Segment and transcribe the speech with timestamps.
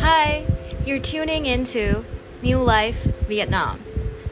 [0.00, 0.46] Hi,
[0.86, 2.04] you're tuning into
[2.40, 3.80] New Life Vietnam.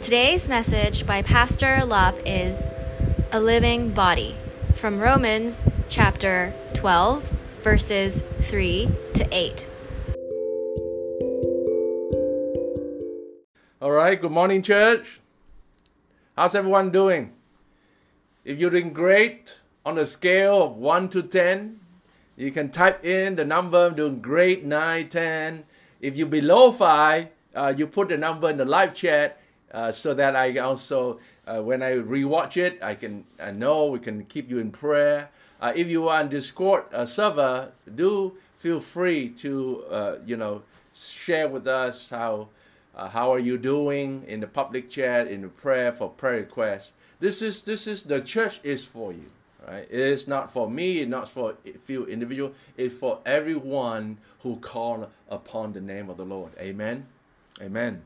[0.00, 2.62] Today's message by Pastor Lop is
[3.32, 4.37] A Living Body
[4.76, 7.30] from Romans chapter 12,
[7.62, 9.66] verses 3 to 8.
[13.83, 15.20] All right, good morning, church.
[16.37, 17.33] How's everyone doing?
[18.45, 21.80] If you're doing great on a scale of 1 to 10,
[22.37, 25.65] you can type in the number, doing great, 9, 10.
[26.01, 29.41] If you're below 5, uh, you put the number in the live chat
[29.73, 33.98] uh, so that I also, uh, when I rewatch it, I can I know we
[33.98, 35.30] can keep you in prayer.
[35.60, 40.62] Uh, if you are on Discord uh, server, do feel free to, uh, you know,
[40.93, 42.48] share with us how
[42.95, 46.93] how are you doing in the public chat, in the prayer for prayer requests.
[47.21, 49.30] This is this is the church is for you,
[49.66, 49.87] right?
[49.91, 52.52] It is not for me, not for a few individual.
[52.77, 56.52] It's for everyone who call upon the name of the Lord.
[56.59, 57.07] Amen.
[57.60, 58.02] Amen.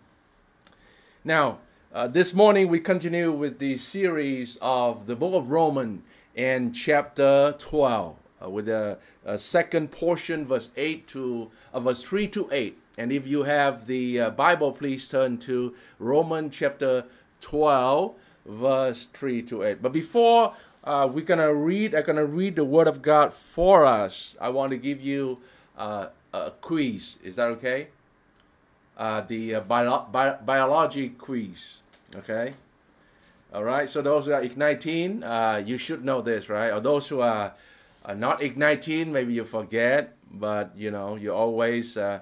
[1.25, 1.59] Now,
[1.93, 6.03] uh, this morning we continue with the series of the book of Romans
[6.37, 12.29] and chapter 12 uh, with the uh, second portion, verse 8 to uh, verse 3
[12.29, 12.79] to 8.
[12.97, 17.05] And if you have the uh, Bible, please turn to Romans chapter
[17.41, 18.15] 12,
[18.47, 19.83] verse 3 to 8.
[19.83, 24.37] But before uh, we're gonna read, I'm gonna read the Word of God for us.
[24.41, 25.39] I want to give you
[25.77, 27.19] uh, a quiz.
[27.23, 27.89] Is that okay?
[28.97, 31.83] Uh, the uh, bio- bi- biology quiz.
[32.17, 32.55] Okay.
[33.53, 33.89] All right.
[33.89, 36.71] So those who are igniting, uh, you should know this, right?
[36.71, 37.53] Or those who are,
[38.05, 42.21] are not igniting, maybe you forget, but you know you always uh,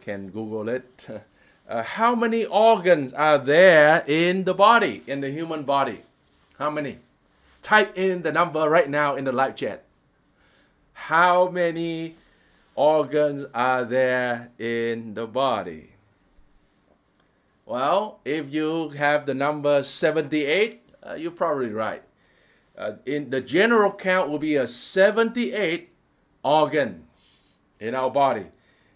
[0.00, 1.06] can Google it.
[1.68, 6.02] How many organs are there in the body, in the human body?
[6.58, 6.98] How many?
[7.62, 9.84] Type in the number right now in the live chat.
[10.92, 12.16] How many
[12.74, 15.94] organs are there in the body?
[17.66, 22.02] Well, if you have the number 78, uh, you're probably right.
[22.76, 25.92] Uh, in the general count will be a 78
[26.42, 27.04] organs
[27.78, 28.46] in our body.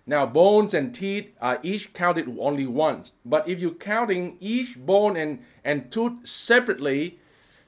[0.07, 3.13] Now, bones and teeth are each counted only once.
[3.25, 7.19] But if you're counting each bone and, and tooth separately,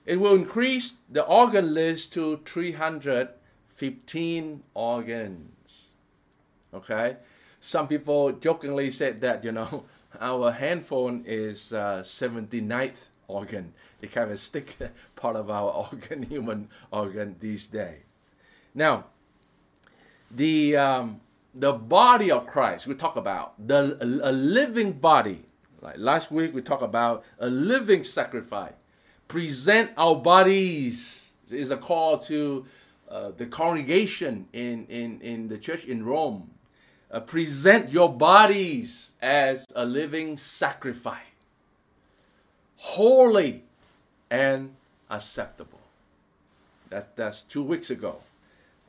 [0.07, 5.89] it will increase the organ list to 315 organs.
[6.73, 7.17] Okay?
[7.61, 9.85] Some people jokingly said that, you know,
[10.21, 13.73] our handphone is uh, 79th organ.
[14.01, 14.77] It kind of stick
[15.17, 18.03] part of our organ, human organ these days.
[18.75, 19.07] Now,
[20.31, 21.21] the um,
[21.55, 25.47] the body of Christ, we talk about the a, living body.
[25.81, 28.75] Like last week, we talked about a living sacrifice.
[29.29, 32.65] Present our bodies is a call to
[33.09, 36.51] uh, the congregation in, in, in the church in Rome.
[37.11, 41.19] Uh, present your bodies as a living sacrifice,
[42.77, 43.63] holy
[44.31, 44.75] and
[45.09, 45.81] acceptable.
[46.91, 48.19] That, that's two weeks ago.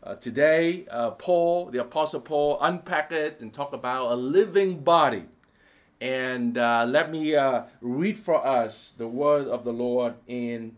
[0.03, 5.25] Uh, today, uh, Paul, the Apostle Paul, unpacked it and talk about a living body.
[5.99, 10.75] And uh, let me uh, read for us the word of the Lord in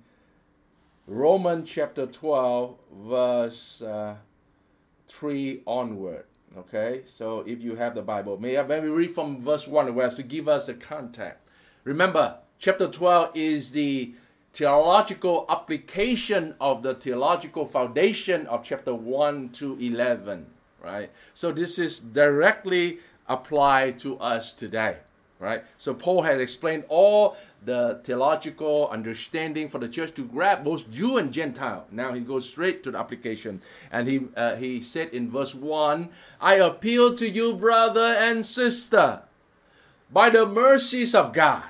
[1.07, 4.16] Romans chapter 12, verse uh,
[5.07, 6.25] 3 onward.
[6.57, 10.09] Okay, so if you have the Bible, may I maybe read from verse 1 where
[10.09, 11.40] to give us the context.
[11.84, 14.13] Remember, chapter 12 is the
[14.53, 20.47] theological application of the theological foundation of chapter 1 to 11,
[20.84, 21.12] right?
[21.34, 24.97] So this is directly applied to us today,
[25.39, 25.63] right?
[25.77, 31.17] So Paul has explained all the theological understanding for the church to grab both Jew
[31.17, 31.88] and Gentile.
[31.91, 33.61] Now he goes straight to the application,
[33.91, 39.23] and he uh, he said in verse one, "I appeal to you, brother and sister,
[40.11, 41.63] by the mercies of God."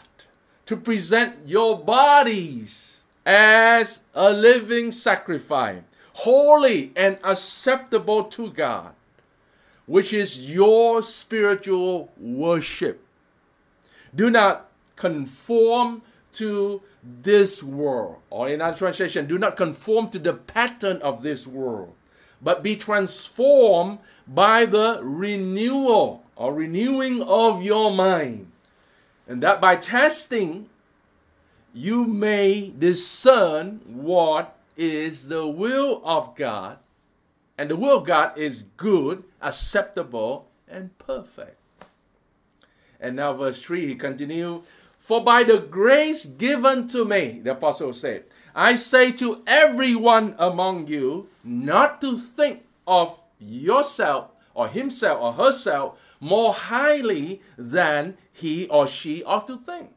[0.69, 5.81] to present your bodies as a living sacrifice,
[6.13, 8.93] holy and acceptable to God,
[9.87, 13.03] which is your spiritual worship.
[14.15, 16.01] Do not conform
[16.33, 21.47] to this world, or in our translation, do not conform to the pattern of this
[21.47, 21.93] world,
[22.41, 28.51] but be transformed by the renewal or renewing of your mind
[29.29, 30.67] and that by testing
[31.71, 36.79] you may discern what is the will of God.
[37.55, 41.58] And the will of God is good, acceptable, and perfect.
[42.99, 44.63] And now, verse 3, he continued
[44.99, 50.87] For by the grace given to me, the apostle said, I say to everyone among
[50.87, 58.87] you not to think of yourself or himself or herself more highly than he or
[58.87, 59.91] she ought to think,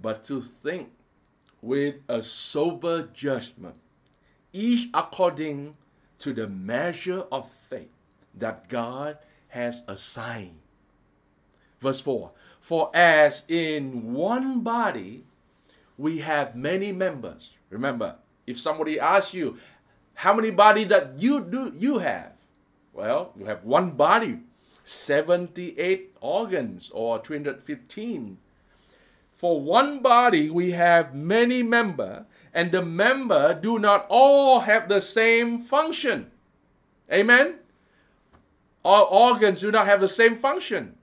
[0.00, 0.90] but to think
[1.60, 3.74] with a sober judgment,
[4.52, 5.76] each according
[6.18, 7.90] to the measure of faith
[8.34, 9.18] that God
[9.48, 10.60] has assigned.
[11.86, 15.22] Verse 4 For as in one body
[15.96, 17.52] we have many members.
[17.70, 19.58] Remember, if somebody asks you,
[20.14, 22.32] how many body that you do you have?
[22.92, 24.40] Well, you have one body,
[24.82, 28.38] 78 organs or 215.
[29.30, 35.00] For one body we have many member, and the member do not all have the
[35.00, 36.32] same function.
[37.12, 37.60] Amen.
[38.84, 40.96] All organs do not have the same function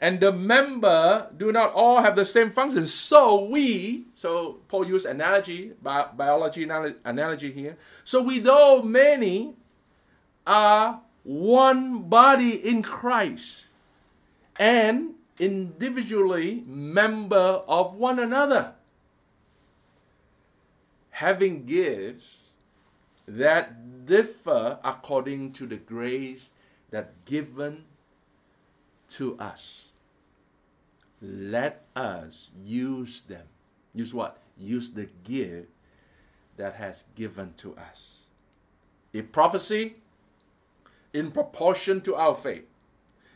[0.00, 2.86] and the member do not all have the same function.
[2.86, 6.64] So we, so Paul used analogy, bi- biology
[7.04, 7.76] analogy here.
[8.04, 9.54] So we, though many,
[10.46, 13.66] are one body in Christ
[14.58, 18.74] and individually member of one another,
[21.10, 22.38] having gifts
[23.28, 26.52] that differ according to the grace
[26.90, 27.84] that given
[29.08, 29.89] to us
[31.22, 33.46] let us use them.
[33.94, 34.38] Use what?
[34.56, 35.68] Use the gift
[36.56, 38.22] that has given to us.
[39.12, 39.96] If prophecy,
[41.12, 42.64] in proportion to our faith.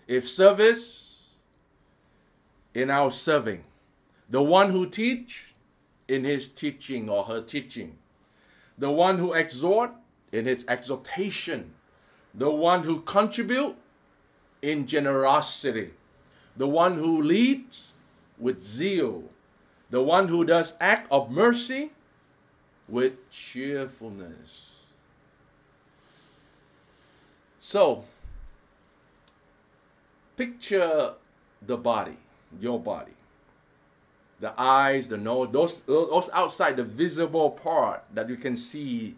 [0.07, 1.23] If service,
[2.75, 3.65] in our serving.
[4.29, 5.55] The one who teach,
[6.07, 7.97] in his teaching or her teaching.
[8.79, 9.93] The one who exhort,
[10.33, 11.73] in his exhortation.
[12.35, 13.77] The one who contribute,
[14.63, 15.93] in generosity
[16.57, 17.93] the one who leads
[18.39, 19.25] with zeal,
[19.91, 21.93] the one who does act of mercy
[22.89, 24.71] with cheerfulness.
[27.59, 28.05] So,
[30.37, 31.15] picture
[31.63, 32.19] the body,
[32.61, 33.13] your body.
[34.41, 39.15] The eyes, the nose, those, those outside, the visible part that you can see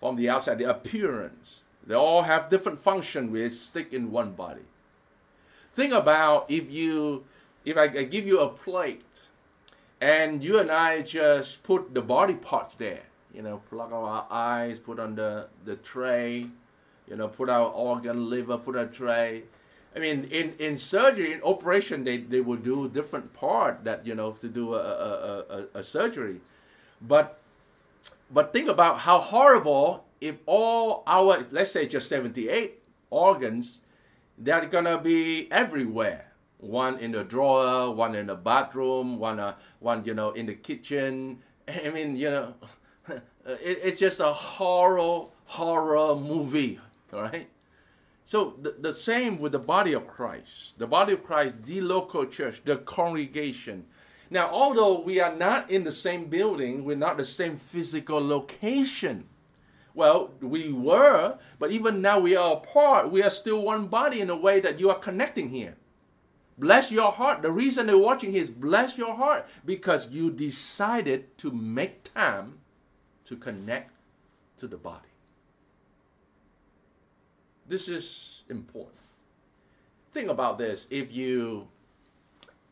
[0.00, 1.64] from the outside, the appearance.
[1.86, 3.30] They all have different function.
[3.30, 4.62] We stick in one body.
[5.74, 7.24] Think about if you,
[7.64, 9.02] if I, give you a plate,
[10.00, 13.02] and you and I just put the body parts there.
[13.32, 16.46] You know, plug our eyes, put on the the tray.
[17.08, 19.44] You know, put our organ, liver, put a tray.
[19.94, 24.14] I mean, in, in surgery, in operation, they, they will do different part that, you
[24.14, 26.40] know, to do a, a, a, a surgery.
[27.00, 27.38] But
[28.30, 33.80] but think about how horrible if all our, let's say just 78 organs
[34.38, 36.32] they're gonna be everywhere.
[36.58, 40.54] One in the drawer, one in the bathroom, one uh, one you know in the
[40.54, 41.40] kitchen.
[41.68, 42.54] I mean, you know,
[43.08, 43.22] it,
[43.82, 46.80] it's just a horror horror movie,
[47.12, 47.48] right?
[48.24, 50.78] So the, the same with the body of Christ.
[50.78, 53.84] The body of Christ, the local church, the congregation.
[54.30, 59.26] Now, although we are not in the same building, we're not the same physical location.
[59.94, 63.10] Well, we were, but even now we are apart.
[63.12, 65.76] We are still one body in a way that you are connecting here.
[66.58, 67.42] Bless your heart.
[67.42, 72.58] The reason they're watching here is bless your heart because you decided to make time
[73.24, 73.92] to connect
[74.58, 75.08] to the body.
[77.66, 78.94] This is important.
[80.12, 80.86] Think about this.
[80.90, 81.66] If you,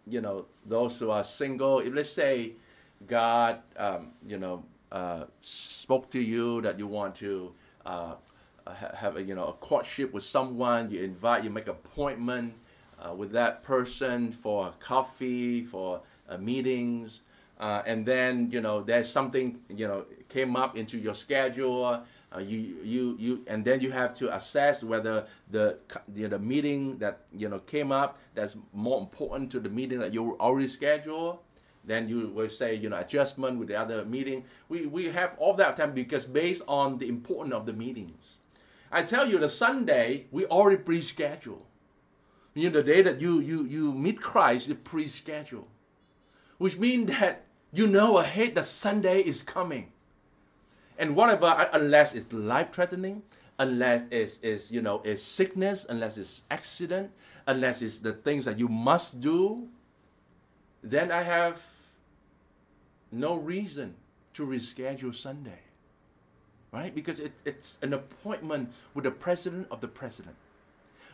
[0.07, 2.53] you know, those who are single, if let's say
[3.07, 7.53] God, um, you know, uh, spoke to you that you want to
[7.87, 8.15] uh,
[8.95, 12.55] have a, you know a courtship with someone, you invite, you make appointment
[13.01, 17.23] uh, with that person for coffee, for uh, meetings,
[17.59, 22.03] uh, and then you know there's something you know came up into your schedule.
[22.39, 25.77] You you you and then you have to assess whether the
[26.15, 30.01] you know, the meeting that you know came up that's more important to the meeting
[30.01, 31.41] that you already scheduled
[31.85, 34.45] then you will say, you know, adjustment with the other meeting.
[34.69, 38.39] We, we have all that time because based on the importance of the meetings.
[38.91, 41.67] I tell you, the Sunday, we already pre-schedule.
[42.55, 45.67] You know, the day that you, you, you meet Christ, you pre-schedule.
[46.59, 49.91] Which means that you know ahead that Sunday is coming.
[50.99, 53.23] And whatever, unless it's life-threatening,
[53.59, 57.11] unless it's, it's, you know, it's sickness, unless it's accident,
[57.47, 59.69] unless it's the things that you must do,
[60.83, 61.63] then I have
[63.13, 63.97] no reason
[64.35, 65.61] to reschedule Sunday.
[66.73, 66.95] Right?
[66.95, 70.37] Because it, it's an appointment with the president of the president,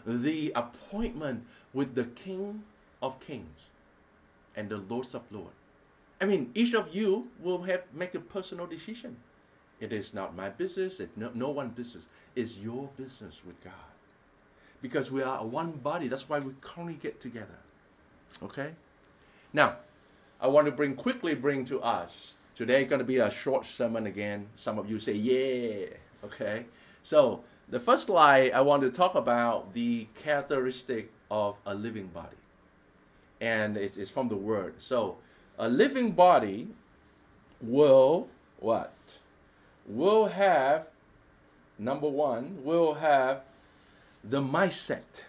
[0.06, 2.62] the appointment with the king
[3.02, 3.60] of kings
[4.56, 5.54] and the lords of lords.
[6.20, 9.16] I mean, each of you will have make a personal decision.
[9.80, 12.06] It is not my business, it's no, no one business.
[12.36, 13.74] It's your business with God.
[14.82, 16.08] because we are one body.
[16.08, 17.58] That's why we congregate together.
[18.42, 18.72] Okay?
[19.52, 19.76] Now,
[20.40, 22.36] I want to bring quickly bring to us.
[22.54, 24.48] Today going to be a short sermon again.
[24.54, 25.86] Some of you say, yeah.
[26.24, 26.66] Okay?
[27.02, 32.36] So, the first slide, I want to talk about the characteristic of a living body.
[33.40, 34.74] And it's, it's from the word.
[34.78, 35.18] So,
[35.58, 36.68] a living body
[37.60, 38.28] will
[38.60, 38.94] what?
[39.86, 40.88] Will have,
[41.78, 43.42] number one, will have
[44.22, 45.22] the mindset.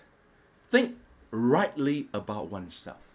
[0.70, 0.98] Think
[1.32, 3.09] rightly about oneself.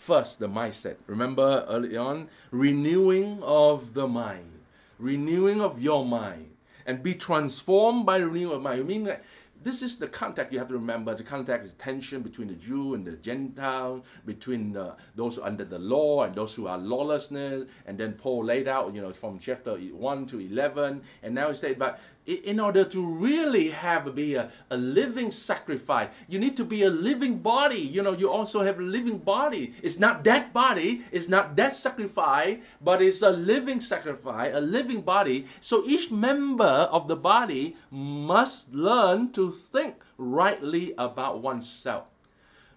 [0.00, 0.96] First, the mindset.
[1.06, 4.60] Remember early on, renewing of the mind,
[4.98, 6.52] renewing of your mind,
[6.86, 8.80] and be transformed by the renewal of mind.
[8.80, 9.14] I mean,
[9.62, 11.14] this is the contact you have to remember.
[11.14, 15.78] The contact is tension between the Jew and the Gentile, between the, those under the
[15.78, 17.68] law and those who are lawlessness.
[17.84, 21.02] And then Paul laid out, you know, from chapter 1 to 11.
[21.22, 26.08] And now he said, but in order to really have be a, a living sacrifice
[26.28, 27.80] you need to be a living body.
[27.80, 29.74] You know you also have a living body.
[29.82, 35.00] It's not that body it's not that sacrifice but it's a living sacrifice a living
[35.00, 35.46] body.
[35.60, 42.06] So each member of the body must learn to think rightly about oneself.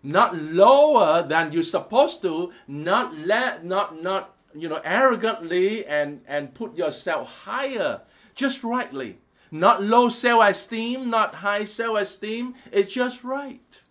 [0.02, 6.54] Not lower than you're supposed to not let not not you know arrogantly and and
[6.54, 8.02] put yourself higher.
[8.36, 9.18] Just rightly
[9.54, 12.56] not low self esteem, not high self esteem.
[12.72, 13.82] It's just right.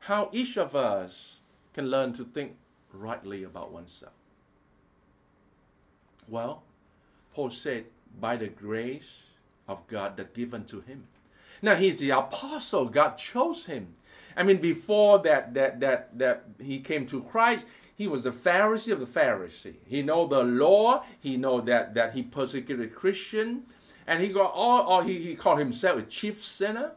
[0.00, 1.42] How each of us
[1.74, 2.56] can learn to think
[2.92, 4.14] rightly about oneself.
[6.26, 6.62] Well,
[7.34, 7.84] Paul said,
[8.18, 9.24] by the grace
[9.68, 11.06] of God that given to him.
[11.60, 12.86] Now he's the apostle.
[12.86, 13.94] God chose him.
[14.34, 18.92] I mean, before that, that, that, that he came to Christ, he was a Pharisee
[18.92, 19.74] of the Pharisee.
[19.86, 21.04] He know the law.
[21.20, 23.64] He know that, that he persecuted Christian
[24.10, 26.90] and he got all, all he, he called himself a chief sinner.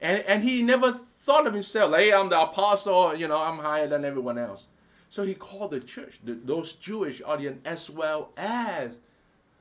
[0.00, 3.86] And, and he never thought of himself, hey, I'm the apostle, you know, I'm higher
[3.86, 4.66] than everyone else.
[5.10, 8.92] So he called the church, the, those Jewish audience, as well as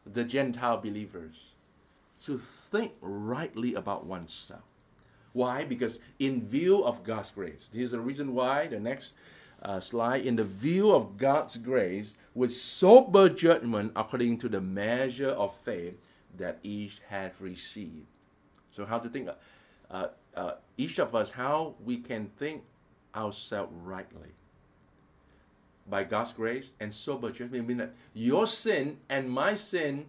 [0.06, 1.36] the Gentile believers,
[2.22, 4.62] to think rightly about oneself.
[5.34, 5.66] Why?
[5.66, 8.68] Because in view of God's grace, this is the reason why.
[8.68, 9.16] The next
[9.62, 10.26] uh, slide.
[10.26, 15.98] In the view of God's grace, with sober judgment according to the measure of faith
[16.38, 18.08] that each had received.
[18.72, 19.30] So, how to think,
[19.90, 22.64] uh, uh, each of us, how we can think
[23.16, 24.30] ourselves rightly
[25.90, 27.68] by God's grace and sober judgment.
[27.68, 30.06] Mean that your sin and my sin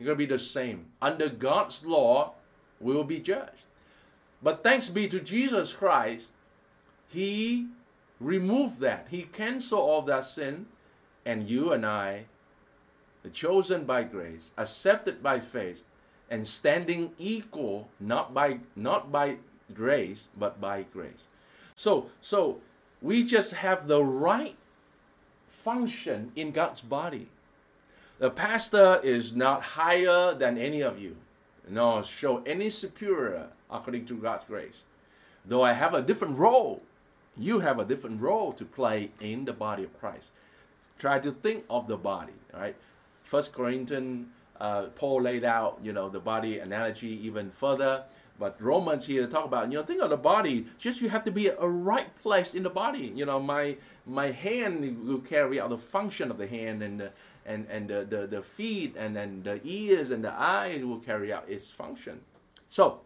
[0.00, 0.86] are going to be the same.
[1.02, 2.34] Under God's law,
[2.80, 3.64] we will be judged.
[4.42, 6.32] But thanks be to Jesus Christ,
[7.08, 7.68] He
[8.18, 9.08] removed that.
[9.10, 10.66] He canceled all that sin,
[11.26, 12.26] and you and I
[13.28, 15.84] chosen by grace, accepted by faith,
[16.30, 19.36] and standing equal not by not by
[19.74, 21.26] grace but by grace.
[21.74, 22.60] So so
[23.02, 24.56] we just have the right
[25.48, 27.28] function in God's body.
[28.18, 31.16] The pastor is not higher than any of you,
[31.68, 34.82] nor show any superior according to God's grace.
[35.44, 36.82] Though I have a different role,
[37.36, 40.30] you have a different role to play in the body of Christ.
[40.98, 42.76] Try to think of the body, right?
[43.30, 44.26] First Corinthians,
[44.60, 48.02] uh, Paul laid out, you know, the body analogy even further.
[48.40, 50.66] But Romans here talk about, you know, think of the body.
[50.78, 53.12] Just you have to be a right place in the body.
[53.14, 57.12] You know, my my hand will carry out the function of the hand, and the,
[57.46, 61.32] and and the, the the feet, and then the ears and the eyes will carry
[61.32, 62.22] out its function.
[62.68, 63.02] So,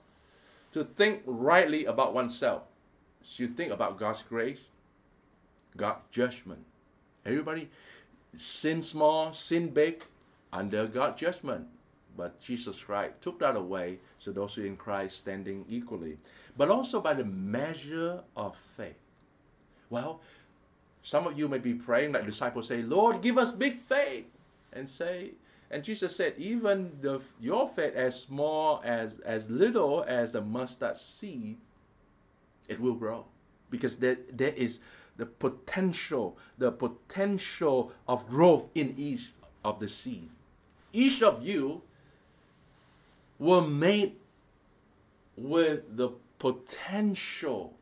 [0.73, 2.63] to think rightly about oneself,
[3.37, 4.71] you think about God's grace,
[5.77, 6.65] God's judgment.
[7.27, 7.69] Everybody,
[8.35, 10.05] sin small, sin big,
[10.55, 11.67] under God's judgment.
[12.17, 16.17] But Jesus Christ took that away, so those who in Christ standing equally.
[16.57, 18.95] But also by the measure of faith.
[19.91, 20.21] Well,
[21.03, 24.27] some of you may be praying like disciples say, Lord, give us big faith.
[24.73, 25.33] And say,
[25.71, 30.97] and Jesus said, even the, your faith as small as as little as the mustard
[30.97, 31.59] seed,
[32.69, 33.25] it will grow.
[33.71, 34.79] Because there, there is
[35.17, 39.33] the potential, the potential of growth in each
[39.65, 40.29] of the seed
[40.95, 41.83] each of you
[43.39, 44.15] were made
[45.37, 47.75] with the potential,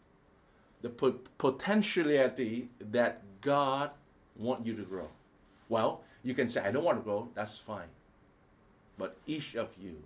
[0.81, 3.91] the potentiality that God
[4.35, 5.09] want you to grow.
[5.69, 7.89] Well, you can say, I don't want to grow, that's fine.
[8.97, 10.03] But each of you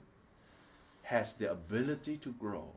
[1.02, 2.70] has the ability to grow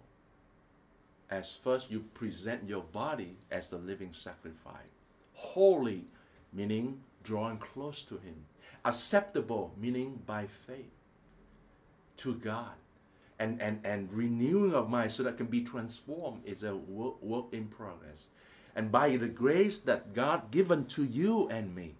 [1.31, 4.93] as first you present your body as the living sacrifice.
[5.33, 6.05] Holy,
[6.53, 8.45] meaning drawing close to Him
[8.85, 10.91] acceptable, meaning by faith,
[12.17, 12.73] to God.
[13.39, 17.45] and, and, and renewing of mind so that can be transformed is a work, work
[17.53, 18.27] in progress.
[18.75, 21.95] And by the grace that God given to you and me,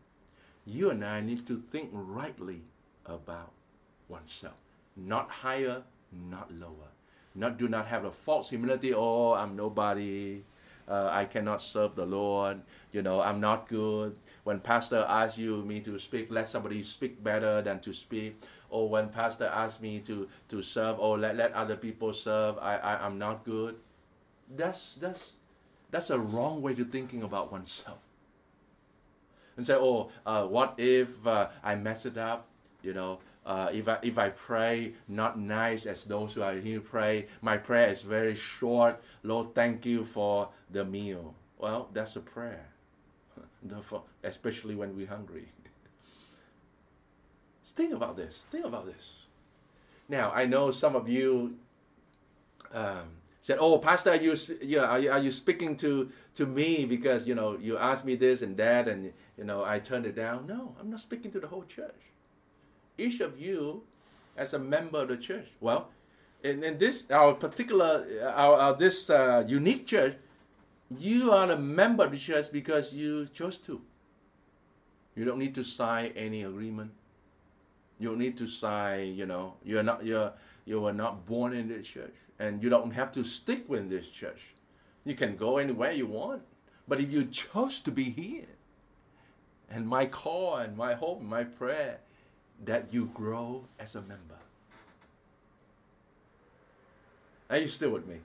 [0.65, 2.61] you and I need to think rightly
[3.05, 3.51] about
[4.07, 4.55] oneself.
[4.95, 6.91] Not higher, not lower.
[7.33, 10.43] Not do not have a false humility, oh I'm nobody,
[10.89, 14.17] uh, I cannot serve the Lord, you know, I'm not good.
[14.43, 18.41] When pastor asks you me to speak, let somebody speak better than to speak.
[18.69, 22.77] Or when pastor asks me to, to serve, or let, let other people serve, I,
[22.77, 23.75] I, I'm not good.
[24.55, 25.35] That's, that's,
[25.91, 27.99] that's a wrong way to thinking about oneself.
[29.57, 32.47] And say, oh, uh, what if uh, I mess it up?
[32.81, 36.81] You know, uh, if I if I pray not nice as those who are here
[36.81, 39.01] pray, my prayer is very short.
[39.23, 41.33] Lord, thank you for the meal.
[41.57, 42.67] Well, that's a prayer,
[44.23, 45.47] especially when we're hungry.
[47.63, 48.45] think about this.
[48.51, 49.27] Think about this.
[50.07, 51.57] Now, I know some of you
[52.73, 56.45] um, said, "Oh, Pastor, are you, you know, are you, are you speaking to to
[56.45, 60.05] me because you know you asked me this and that, and you know I turned
[60.05, 62.09] it down?" No, I'm not speaking to the whole church.
[62.99, 63.83] Each of you,
[64.35, 65.89] as a member of the church, well,
[66.43, 70.15] in, in this our particular our, our this uh, unique church,
[70.97, 73.81] you are a member of the church because you chose to.
[75.15, 76.91] You don't need to sign any agreement.
[77.99, 79.15] You don't need to sign.
[79.15, 80.33] You know, you're not you're
[80.65, 84.09] you were not born in this church and you don't have to stick with this
[84.09, 84.53] church.
[85.03, 86.41] You can go anywhere you want.
[86.87, 88.47] But if you chose to be here,
[89.69, 91.99] and my call and my hope, and my prayer,
[92.65, 94.39] that you grow as a member.
[97.49, 98.17] Are you still with me?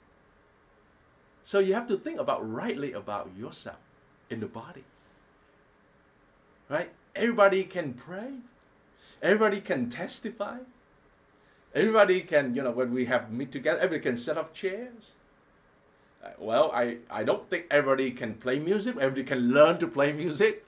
[1.45, 3.79] So you have to think about rightly about yourself
[4.31, 4.85] in the body.
[6.69, 6.91] Right?
[7.15, 8.33] Everybody can pray.
[9.23, 10.59] Everybody can testify.
[11.75, 15.13] Everybody can, you know, when we have meet together, everybody can set up chairs.
[16.23, 18.97] Uh, well, I, I don't think everybody can play music.
[18.97, 20.65] Everybody can learn to play music.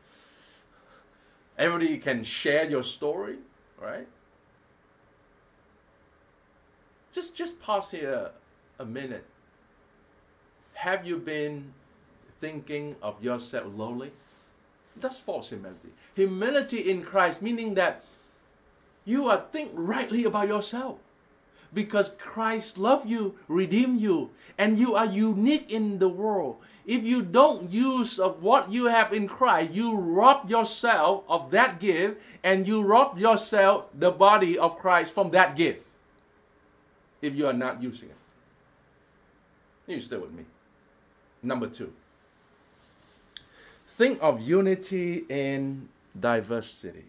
[1.59, 3.38] Everybody can share your story,
[3.80, 4.06] right?
[7.12, 8.30] Just just pause here
[8.78, 9.24] a minute.
[10.74, 11.72] Have you been
[12.40, 14.12] thinking of yourself lowly?
[14.96, 15.92] That's false humility.
[16.14, 18.04] Humility in Christ, meaning that
[19.04, 20.98] you are think rightly about yourself
[21.72, 26.59] because Christ loved you, redeemed you, and you are unique in the world.
[26.87, 31.81] If you don't use of what you have in Christ, you rob yourself of that
[31.81, 35.85] gift and you rob yourself the body of Christ from that gift.
[37.20, 38.16] If you are not using it.
[39.92, 40.44] You stay with me.
[41.42, 41.92] Number two.
[43.88, 47.05] Think of unity in diversity.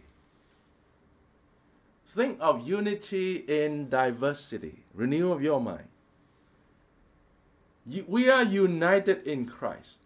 [2.08, 4.84] Think of unity in diversity.
[4.94, 5.88] Renew of your mind.
[8.08, 9.98] We are united in Christ.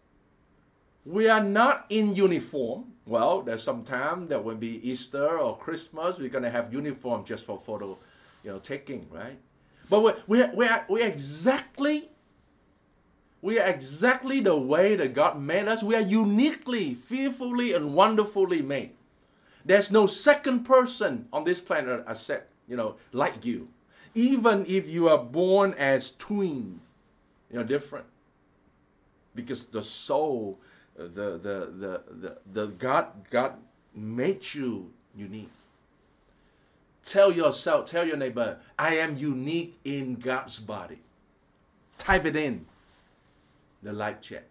[1.05, 2.93] We are not in uniform.
[3.05, 6.17] Well, there's some time that will be Easter or Christmas.
[6.17, 7.97] We're gonna have uniform just for photo,
[8.43, 9.37] you know, taking, right?
[9.89, 12.09] But we're, we're, we're, we're exactly
[13.43, 15.81] we are exactly the way that God made us.
[15.81, 18.91] We are uniquely, fearfully, and wonderfully made.
[19.65, 23.69] There's no second person on this planet except, you know, like you.
[24.13, 26.81] Even if you are born as twin,
[27.51, 28.05] you're different.
[29.33, 30.59] Because the soul,
[30.99, 33.53] uh, the the the the, the God God
[33.95, 35.51] made you unique.
[37.03, 40.99] Tell yourself, tell your neighbor, I am unique in God's body.
[41.97, 42.65] Type it in
[43.81, 44.43] the light check.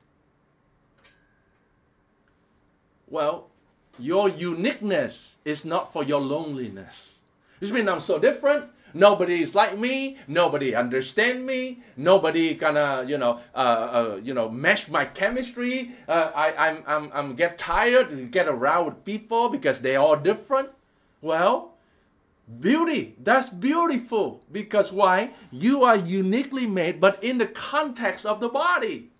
[3.07, 3.50] Well,
[3.99, 7.15] your uniqueness is not for your loneliness.
[7.59, 8.71] Which means I'm so different.
[8.95, 10.17] Nobody is like me.
[10.27, 11.83] Nobody understand me.
[11.97, 15.93] Nobody gonna, you know, uh, uh, you know, mesh my chemistry.
[16.09, 20.71] Uh, I, I'm, I'm, I'm get tired get around with people because they all different.
[21.21, 21.75] Well,
[22.61, 23.15] beauty.
[23.23, 25.35] That's beautiful because why?
[25.51, 29.11] You are uniquely made, but in the context of the body.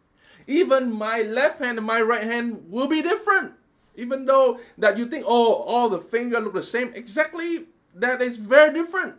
[0.47, 3.53] Even my left hand and my right hand will be different.
[4.01, 8.39] Even though that you think, oh, all the finger look the same, exactly that is
[8.39, 9.17] very different.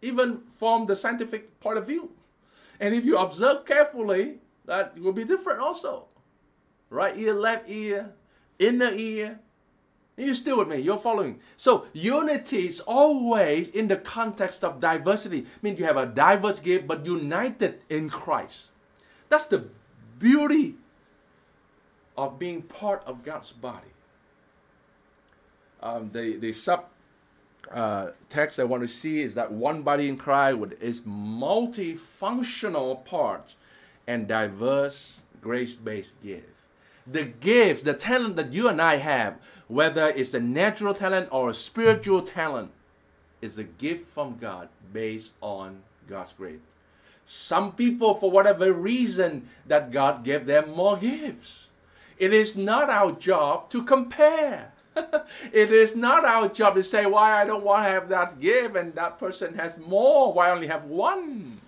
[0.00, 2.10] Even from the scientific point of view.
[2.78, 6.06] And if you observe carefully, that will be different also.
[6.90, 8.12] Right ear, left ear,
[8.58, 9.40] inner ear.
[10.16, 11.40] You're still with me, you're following.
[11.56, 15.40] So unity is always in the context of diversity.
[15.42, 18.70] I mean you have a diverse gift but united in Christ.
[19.28, 19.68] That's the
[20.18, 20.76] beauty
[22.16, 23.86] of being part of God's body.
[25.82, 26.86] Um, the, the sub
[27.72, 33.04] uh, text I want to see is that one body in Christ with its multifunctional
[33.04, 33.56] parts
[34.06, 36.48] and diverse grace-based gift.
[37.06, 41.50] The gift, the talent that you and I have, whether it's a natural talent or
[41.50, 42.70] a spiritual talent,
[43.40, 46.60] is a gift from God based on God's grace.
[47.26, 51.70] Some people, for whatever reason, that God gave them more gifts.
[52.22, 54.70] It is not our job to compare.
[55.52, 58.76] it is not our job to say why I don't want to have that gift
[58.76, 61.60] and that person has more, why I only have one.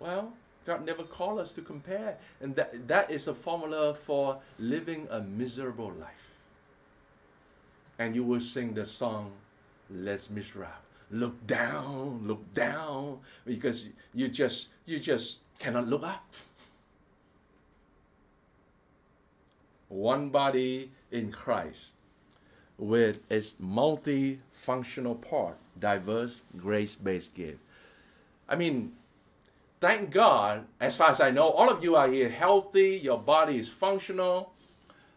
[0.00, 0.32] Well,
[0.64, 2.16] God never called us to compare.
[2.40, 6.32] And that, that is a formula for living a miserable life.
[7.98, 9.32] And you will sing the song,
[9.90, 10.72] Les Miserables.
[11.10, 16.24] Look down, look down, because you just you just cannot look up.
[19.92, 21.90] One body in Christ
[22.78, 27.58] with its multifunctional part, diverse grace-based gift.
[28.48, 28.92] I mean,
[29.80, 33.58] thank God, as far as I know, all of you are here healthy, your body
[33.58, 34.54] is functional.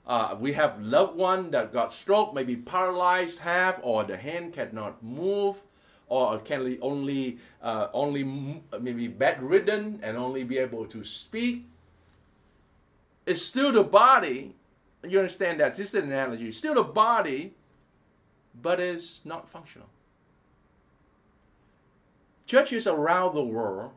[0.05, 5.01] Uh, we have loved one that got stroke, maybe paralyzed half, or the hand cannot
[5.01, 5.63] move,
[6.07, 8.23] or can only uh, only
[8.79, 11.65] maybe bedridden and only be able to speak.
[13.25, 14.53] It's still the body.
[15.07, 15.75] You understand that?
[15.77, 16.47] This is an analogy.
[16.47, 17.55] It's still the body,
[18.59, 19.89] but it's not functional.
[22.45, 23.91] Churches around the world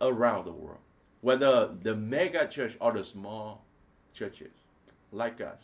[0.00, 0.80] around the world,
[1.20, 3.64] whether the mega church or the small
[4.12, 4.52] churches
[5.12, 5.62] like us.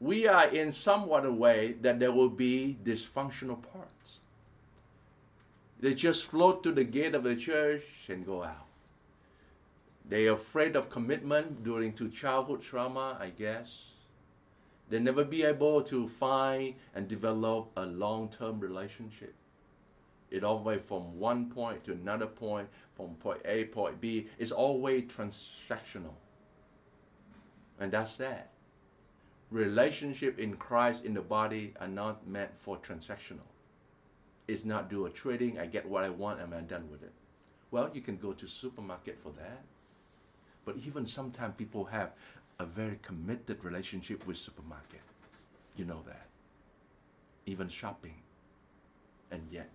[0.00, 4.20] We are in somewhat a way that there will be dysfunctional parts.
[5.80, 8.67] They just float to the gate of the church and go out.
[10.08, 13.86] They're afraid of commitment during to childhood trauma, I guess.
[14.88, 19.34] They never be able to find and develop a long-term relationship
[20.30, 24.28] it way from one point to another point, from point A, to point B.
[24.38, 26.14] It's always transactional.
[27.80, 28.50] And that's that.
[29.50, 33.48] Relationship in Christ in the body are not meant for transactional.
[34.46, 37.12] It's not do a trading, I get what I want and I'm done with it.
[37.70, 39.62] Well, you can go to supermarket for that.
[40.68, 42.10] But even sometimes people have
[42.58, 45.00] a very committed relationship with supermarket.
[45.76, 46.26] You know that.
[47.46, 48.16] Even shopping.
[49.30, 49.72] And yet,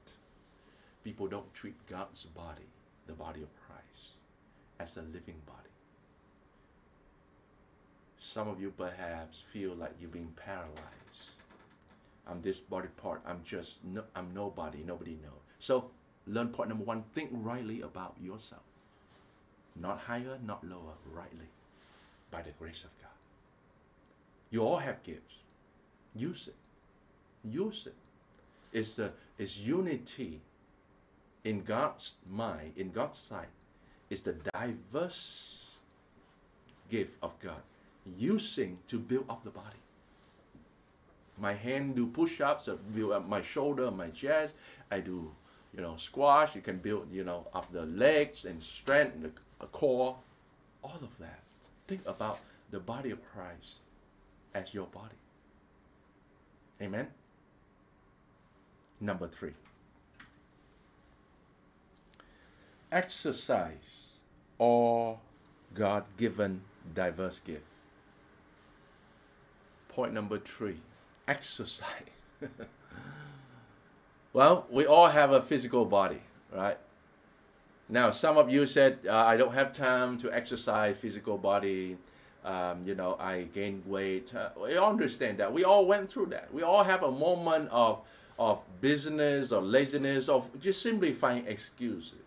[1.03, 2.69] people don't treat God's body,
[3.07, 4.11] the body of Christ,
[4.79, 5.73] as a living body.
[8.19, 11.31] Some of you perhaps feel like you're being paralyzed.
[12.27, 13.23] I'm this body part.
[13.25, 14.83] I'm just, no, I'm nobody.
[14.85, 15.41] Nobody knows.
[15.57, 15.89] So
[16.27, 18.61] learn point number one, think rightly about yourself.
[19.75, 21.47] Not higher, not lower, rightly,
[22.31, 23.09] by the grace of God.
[24.51, 25.35] You all have gifts.
[26.15, 26.55] Use it.
[27.49, 27.95] Use it.
[28.71, 30.41] It's the it's unity
[31.43, 33.49] in God's mind, in God's sight,
[34.09, 35.79] is the diverse
[36.89, 37.61] gift of God
[38.17, 39.81] using to build up the body.
[41.37, 44.55] My hand do push-ups, uh, build up my shoulder, my chest.
[44.91, 45.31] I do,
[45.75, 46.55] you know, squash.
[46.55, 49.31] You can build, you know, up the legs and strengthen the
[49.65, 50.17] core.
[50.83, 51.39] All of that.
[51.87, 52.39] Think about
[52.71, 53.77] the body of Christ
[54.53, 55.15] as your body.
[56.81, 57.07] Amen.
[58.99, 59.53] Number three.
[62.93, 64.19] exercise
[64.59, 65.19] all
[65.73, 66.61] God given
[66.93, 67.63] diverse gift.
[69.89, 70.77] Point number three
[71.27, 71.87] exercise.
[74.33, 76.21] well, we all have a physical body,
[76.53, 76.77] right?
[77.89, 81.97] Now, some of you said, uh, I don't have time to exercise physical body.
[82.45, 84.33] Um, you know, I gain weight.
[84.35, 85.53] Uh, we all understand that.
[85.53, 86.53] We all went through that.
[86.53, 88.01] We all have a moment of,
[88.37, 92.19] of business or laziness, of just simply find excuses.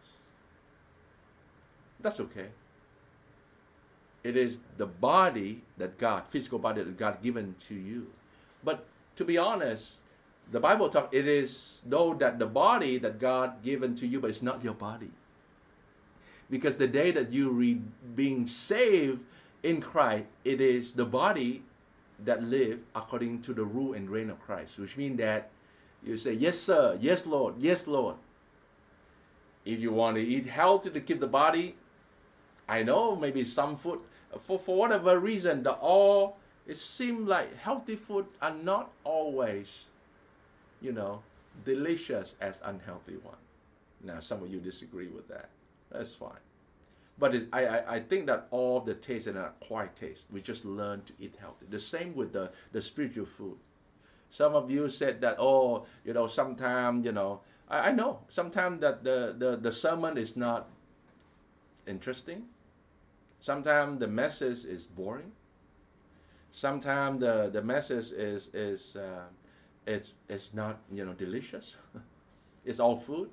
[2.01, 2.49] That's okay.
[4.23, 8.09] It is the body that God, physical body that God given to you.
[8.65, 8.85] But
[9.17, 9.99] to be honest,
[10.51, 14.31] the Bible talk it is though that the body that God given to you, but
[14.31, 15.11] it's not your body.
[16.49, 17.81] Because the day that you re
[18.15, 19.25] being saved
[19.63, 21.63] in Christ, it is the body
[22.25, 25.51] that live according to the rule and reign of Christ, which means that
[26.03, 28.17] you say, Yes, sir, yes, Lord, yes, Lord.
[29.65, 31.75] If you want to eat healthy to keep the body,
[32.69, 34.01] I know maybe some food,
[34.41, 39.85] for, for whatever reason, the all, it seems like healthy food are not always,
[40.81, 41.23] you know,
[41.65, 43.37] delicious as unhealthy one.
[44.03, 45.49] Now, some of you disagree with that.
[45.97, 46.39] That's fine.
[47.19, 51.03] But I, I, I think that all the taste and acquired taste, we just learn
[51.03, 51.67] to eat healthy.
[51.69, 53.57] The same with the, the spiritual food.
[54.29, 58.81] Some of you said that, oh, you know, sometimes, you know, I, I know, sometimes
[58.81, 60.69] that the, the, the sermon is not
[61.87, 62.45] interesting.
[63.41, 65.33] Sometimes the message is boring.
[66.53, 69.25] Sometimes the, the message is, is, uh,
[69.87, 71.79] is, is not, you know, delicious.
[72.67, 73.31] it's all food.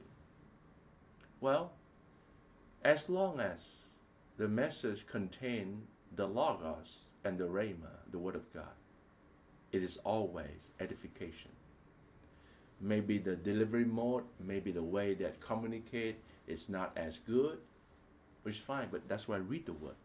[1.41, 1.73] Well,
[2.83, 3.59] as long as
[4.37, 8.75] the message contains the Logos and the Rhema, the Word of God,
[9.71, 11.51] it is always edification.
[12.81, 16.17] Maybe the delivery mode, maybe the way that communicate
[16.47, 17.57] is not as good,
[18.43, 19.95] which is fine, but that's why I read the Word.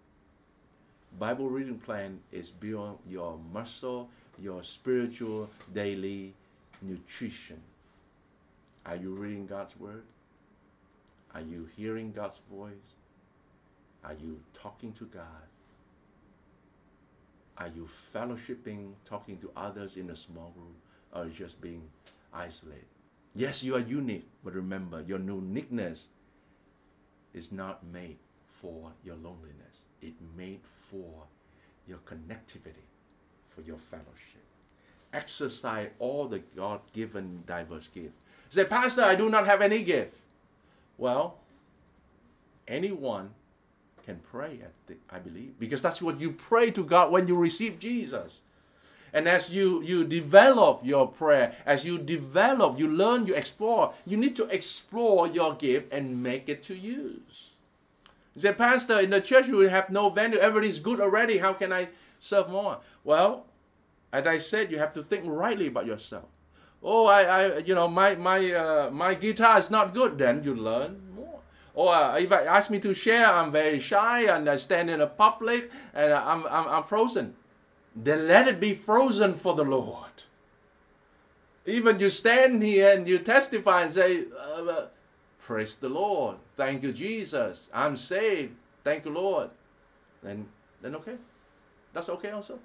[1.18, 4.08] Bible reading plan is beyond your muscle,
[4.40, 6.34] your spiritual daily
[6.80, 7.60] nutrition.
[8.86, 10.04] Are you reading God's Word?
[11.34, 12.96] Are you hearing God's voice?
[14.04, 15.46] Are you talking to God?
[17.58, 20.76] Are you fellowshipping, talking to others in a small group,
[21.12, 21.82] or just being
[22.32, 22.86] isolated?
[23.34, 26.08] Yes, you are unique, but remember, your uniqueness
[27.34, 29.84] is not made for your loneliness.
[30.00, 31.24] It made for
[31.86, 32.86] your connectivity,
[33.50, 34.44] for your fellowship.
[35.12, 38.24] Exercise all the God-given diverse gifts.
[38.50, 40.16] Say, Pastor, I do not have any gift.
[40.98, 41.38] Well,
[42.66, 43.30] anyone
[44.04, 47.36] can pray, at the, I believe, because that's what you pray to God when you
[47.36, 48.40] receive Jesus.
[49.12, 54.16] And as you, you develop your prayer, as you develop, you learn, you explore, you
[54.16, 57.50] need to explore your gift and make it to use.
[58.34, 61.72] You say, Pastor, in the church we have no venue, everybody's good already, how can
[61.72, 61.88] I
[62.20, 62.78] serve more?
[63.02, 63.46] Well,
[64.12, 66.26] as I said, you have to think rightly about yourself.
[66.82, 70.54] Oh, I, I you know, my, my, uh, my guitar is not good, then you
[70.54, 71.40] learn more.
[71.74, 75.00] or uh, if I ask me to share, I'm very shy and I stand in
[75.00, 77.34] a public and I'm, I'm, I'm frozen.
[77.96, 80.22] Then let it be frozen for the Lord.
[81.66, 84.86] Even you stand here and you testify and say, uh, uh,
[85.40, 86.36] Praise the Lord.
[86.56, 87.70] Thank you, Jesus.
[87.72, 88.54] I'm saved.
[88.84, 89.50] Thank you, Lord.
[90.22, 90.46] Then,
[90.82, 91.16] then okay.
[91.92, 92.58] That's okay also.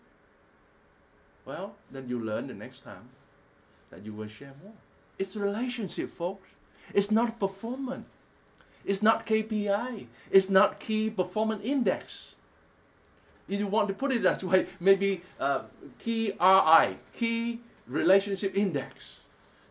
[1.45, 3.09] Well, then you learn the next time
[3.93, 4.73] that you will share more.
[5.19, 6.47] It's relationship, folks.
[6.93, 8.09] It's not performance.
[8.83, 10.07] It's not KPI.
[10.31, 12.35] It's not key performance index.
[13.47, 15.61] If you want to put it that way, maybe uh,
[15.99, 19.21] key RI, key relationship index.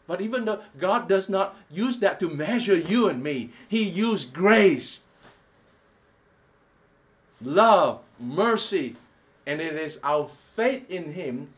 [0.07, 4.33] But even though God does not use that to measure you and me, He used
[4.33, 5.01] grace,
[7.41, 8.97] love, mercy,
[9.47, 11.49] and it is our faith in Him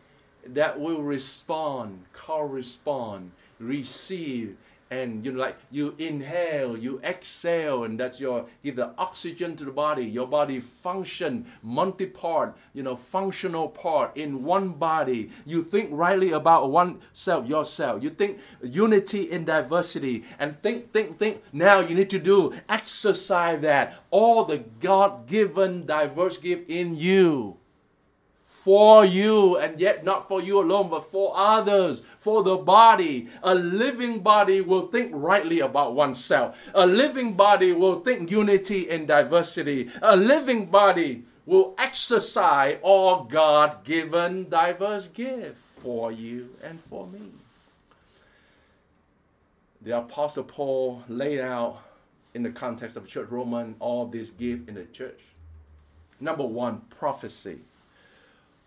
[0.49, 4.57] that will respond, correspond, receive,
[4.91, 9.65] and you know like you inhale you exhale and that's your give the oxygen to
[9.65, 10.05] the body.
[10.05, 15.31] Your body function multi-part you know functional part in one body.
[15.47, 18.03] You think rightly about one self yourself.
[18.03, 23.61] You think unity in diversity and think think think now you need to do exercise
[23.63, 24.03] that.
[24.11, 27.59] All the god-given diverse gift in you
[28.65, 33.29] for you, and yet not for you alone, but for others, for the body.
[33.43, 36.59] A living body will think rightly about oneself.
[36.75, 39.91] A living body will think unity in diversity.
[40.01, 47.33] A living body will exercise all God given diverse gifts for you and for me.
[49.83, 51.83] The Apostle Paul laid out
[52.33, 55.21] in the context of church Roman all these gifts in the church.
[56.19, 57.59] Number one, prophecy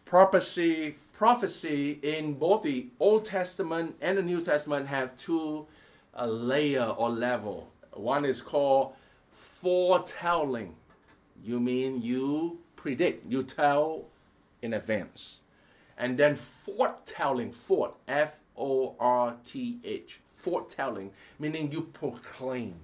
[0.08, 5.66] prophecy prophecy in both the Old Testament and the New Testament have two
[6.18, 7.72] uh, layer or level.
[7.94, 8.94] One is called
[9.34, 10.76] foretelling.
[11.44, 14.06] You mean you predict, you tell
[14.62, 15.42] in advance.
[15.98, 22.76] And then forth-telling, fort, F O R T H, forth-telling, meaning you proclaim.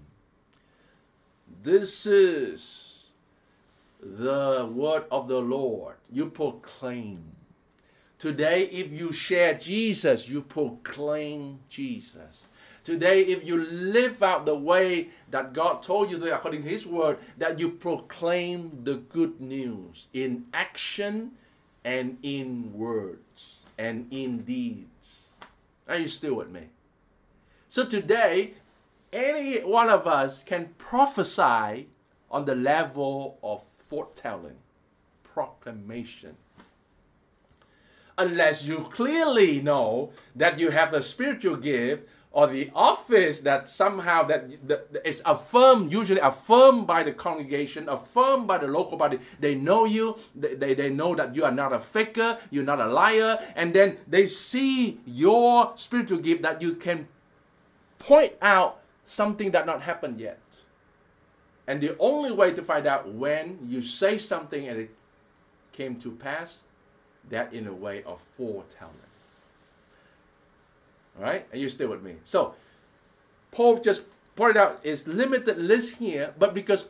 [1.62, 3.03] This is
[4.04, 5.96] the word of the Lord.
[6.12, 7.24] You proclaim.
[8.20, 12.48] Today, if you share Jesus, you proclaim Jesus.
[12.84, 16.86] Today, if you live out the way that God told you to, according to His
[16.86, 21.32] word, that you proclaim the good news in action
[21.86, 25.26] and in words and in deeds.
[25.88, 26.70] Are you still with me?
[27.70, 28.54] So today,
[29.12, 31.88] any one of us can prophesy
[32.30, 33.64] on the level of
[33.94, 34.58] forth-telling,
[35.22, 36.36] proclamation.
[38.18, 44.24] Unless you clearly know that you have a spiritual gift or the office that somehow
[44.24, 49.20] that, that is affirmed, usually affirmed by the congregation, affirmed by the local body.
[49.40, 52.80] They know you, they, they, they know that you are not a faker, you're not
[52.80, 57.08] a liar, and then they see your spiritual gift that you can
[58.00, 60.40] point out something that not happened yet.
[61.68, 64.96] And the only way to find out when you say something and it
[65.72, 66.62] came to pass,
[67.30, 68.94] that in a way of foretelling.
[71.18, 71.48] All right?
[71.52, 72.16] Are you still with me?
[72.24, 72.56] So,
[73.52, 74.04] Paul just
[74.36, 76.86] pointed out it's limited list here, but because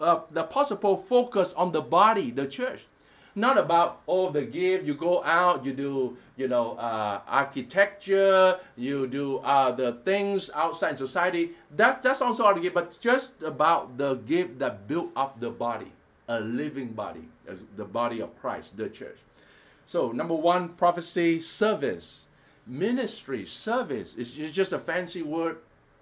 [0.00, 2.86] uh, the Apostle Paul focused on the body, the church,
[3.34, 4.84] not about all the gift.
[4.84, 10.98] You go out, you do, you know, uh, architecture, you do uh, the things outside
[10.98, 11.50] society.
[11.76, 15.92] That that's also our gift, but just about the gift that built up the body,
[16.28, 19.18] a living body, uh, the body of Christ, the church.
[19.86, 22.28] So number one, prophecy, service
[22.68, 24.14] ministry, service.
[24.16, 25.58] It's just a fancy word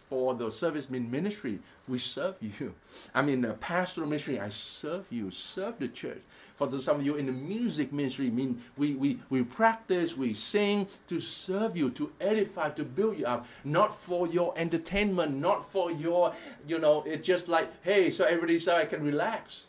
[0.08, 1.60] for the service mean ministry.
[1.88, 2.74] We serve you.
[3.14, 6.22] I mean, a pastoral ministry, I serve you, serve the church.
[6.56, 10.88] For some of you in the music ministry, mean we, we, we practice, we sing
[11.06, 15.90] to serve you, to edify, to build you up, not for your entertainment, not for
[15.90, 16.34] your,
[16.66, 19.66] you know, it's just like, hey, so everybody so I can relax.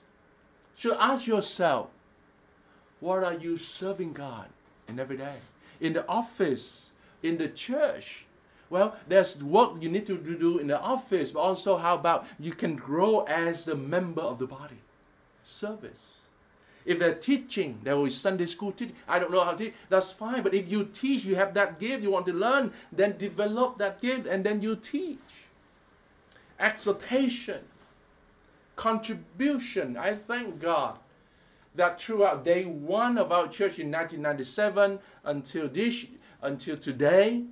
[0.76, 1.90] So ask yourself,
[3.02, 4.48] what are you serving God
[4.88, 5.36] in every day?
[5.82, 8.26] In the office, in the church.
[8.70, 12.52] Well, there's work you need to do in the office, but also how about you
[12.52, 14.80] can grow as a member of the body?
[15.44, 16.17] Service.
[16.88, 18.96] If they're teaching, there will be Sunday school teaching.
[19.10, 19.74] I don't know how to teach.
[19.90, 20.42] That's fine.
[20.42, 24.00] But if you teach, you have that gift, you want to learn, then develop that
[24.00, 25.20] gift and then you teach.
[26.58, 27.60] Exhortation,
[28.78, 29.98] contribution.
[29.98, 30.98] I thank God
[31.76, 36.06] that throughout day one of our church in 1997 until this
[36.42, 37.44] until today,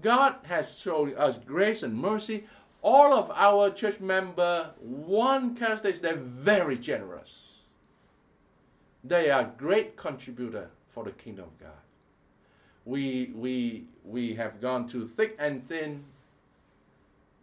[0.00, 2.46] God has shown us grace and mercy.
[2.82, 7.43] All of our church member, one character is they're very generous.
[9.04, 11.70] They are great contributor for the kingdom of God.
[12.86, 16.04] We, we, we have gone through thick and thin,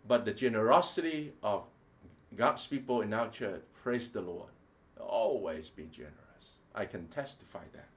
[0.07, 1.63] but the generosity of
[2.35, 4.49] God's people in our church, praise the Lord,
[4.99, 6.15] always be generous.
[6.73, 7.87] I can testify that.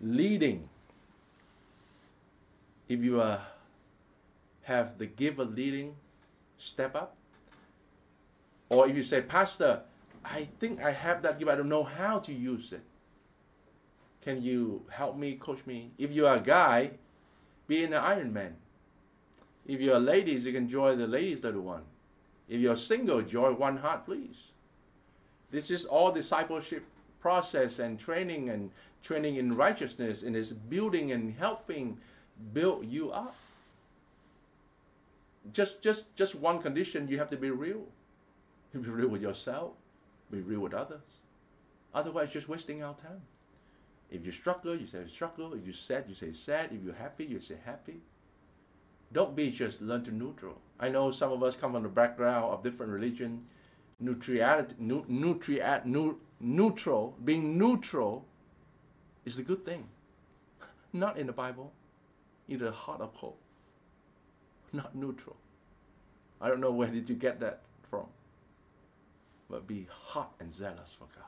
[0.00, 0.68] Leading
[2.88, 3.40] if you uh,
[4.62, 5.96] have the giver leading,
[6.58, 7.16] step up.
[8.68, 9.82] Or if you say, Pastor,
[10.28, 12.82] I think I have that gift, I don't know how to use it.
[14.22, 15.92] Can you help me, coach me?
[15.98, 16.92] If you are a guy,
[17.68, 18.56] be an Iron Man.
[19.66, 21.82] If you're ladies, you can join the ladies little one.
[22.48, 24.48] If you're single, join one heart, please.
[25.50, 26.84] This is all discipleship
[27.20, 28.70] process and training and
[29.02, 31.98] training in righteousness and is building and helping
[32.52, 33.36] build you up.
[35.52, 37.84] Just, just, just one condition, you have to be real.
[38.74, 39.72] You be real with yourself,
[40.30, 41.20] be real with others.
[41.94, 43.22] Otherwise, just wasting our time.
[44.10, 45.54] If you struggle, you say struggle.
[45.54, 46.70] If you sad, you say sad.
[46.72, 48.00] If you're happy, you say happy.
[49.12, 50.60] Don't be just learn to neutral.
[50.78, 53.46] I know some of us come from the background of different religion.
[53.98, 58.26] Neutrality, nu, nu, neutral, being neutral
[59.24, 59.88] is a good thing.
[60.92, 61.72] Not in the Bible
[62.48, 63.36] either hot or cold,
[64.72, 65.36] not neutral.
[66.40, 67.60] I don't know where did you get that
[67.90, 68.06] from.
[69.48, 71.24] But be hot and zealous for God.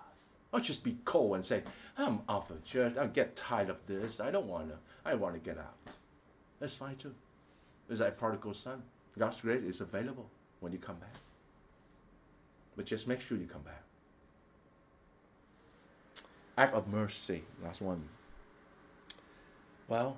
[0.52, 1.62] Or just be cold and say,
[1.96, 2.96] I'm off of church.
[2.96, 4.18] I get tired of this.
[4.18, 4.76] I don't want to.
[5.04, 5.76] I want to get out.
[6.59, 7.14] That's fine too.
[7.88, 8.83] It's like prodigal son.
[9.18, 10.28] God's grace is available
[10.61, 11.14] when you come back.
[12.76, 13.83] But just make sure you come back.
[16.57, 17.42] Act of mercy.
[17.62, 18.09] Last one.
[19.88, 20.16] Well,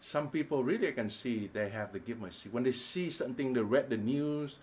[0.00, 2.48] some people really can see they have the gift mercy.
[2.50, 4.58] When they see something, they read the news,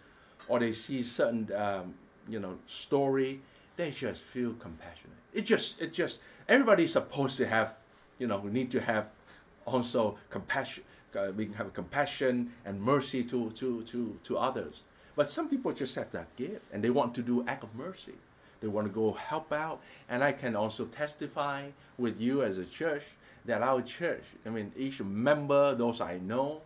[0.47, 1.95] or they see certain, um,
[2.27, 3.41] you know, story,
[3.75, 5.17] they just feel compassionate.
[5.33, 7.75] It just, it just, everybody's supposed to have,
[8.19, 9.07] you know, we need to have
[9.65, 10.83] also compassion.
[11.15, 14.81] Uh, we can have compassion and mercy to, to, to, to others.
[15.15, 18.13] But some people just have that gift, and they want to do act of mercy.
[18.61, 21.65] They want to go help out, and I can also testify
[21.97, 23.03] with you as a church
[23.45, 26.61] that our church, I mean, each member, those I know,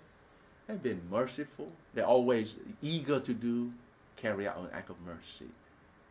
[0.67, 1.71] they've been merciful.
[1.93, 3.73] They're always eager to do,
[4.17, 5.47] carry out an act of mercy.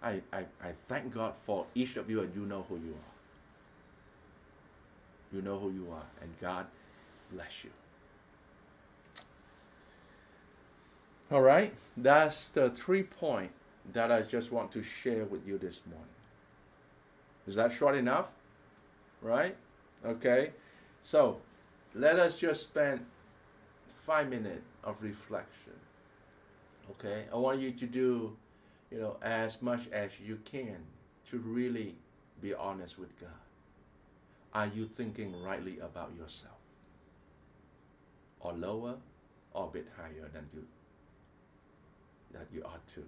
[0.03, 3.15] I, I, I thank God for each of you, and you know who you are.
[5.33, 6.67] You know who you are, and God
[7.33, 7.71] bless you.
[11.31, 13.51] All right, that's the three point
[13.93, 16.07] that I just want to share with you this morning.
[17.47, 18.27] Is that short enough?
[19.23, 19.57] Right?
[20.05, 20.51] Okay?
[21.03, 21.39] So
[21.95, 23.05] let us just spend
[24.05, 25.73] five minutes of reflection.
[26.91, 28.37] Okay, I want you to do,
[28.91, 30.77] you know, as much as you can
[31.31, 31.97] to really
[32.41, 33.31] be honest with God.
[34.55, 36.55] Are you thinking rightly about yourself?
[38.41, 38.95] Or lower
[39.53, 40.65] or a bit higher than you
[42.33, 43.05] that you ought to?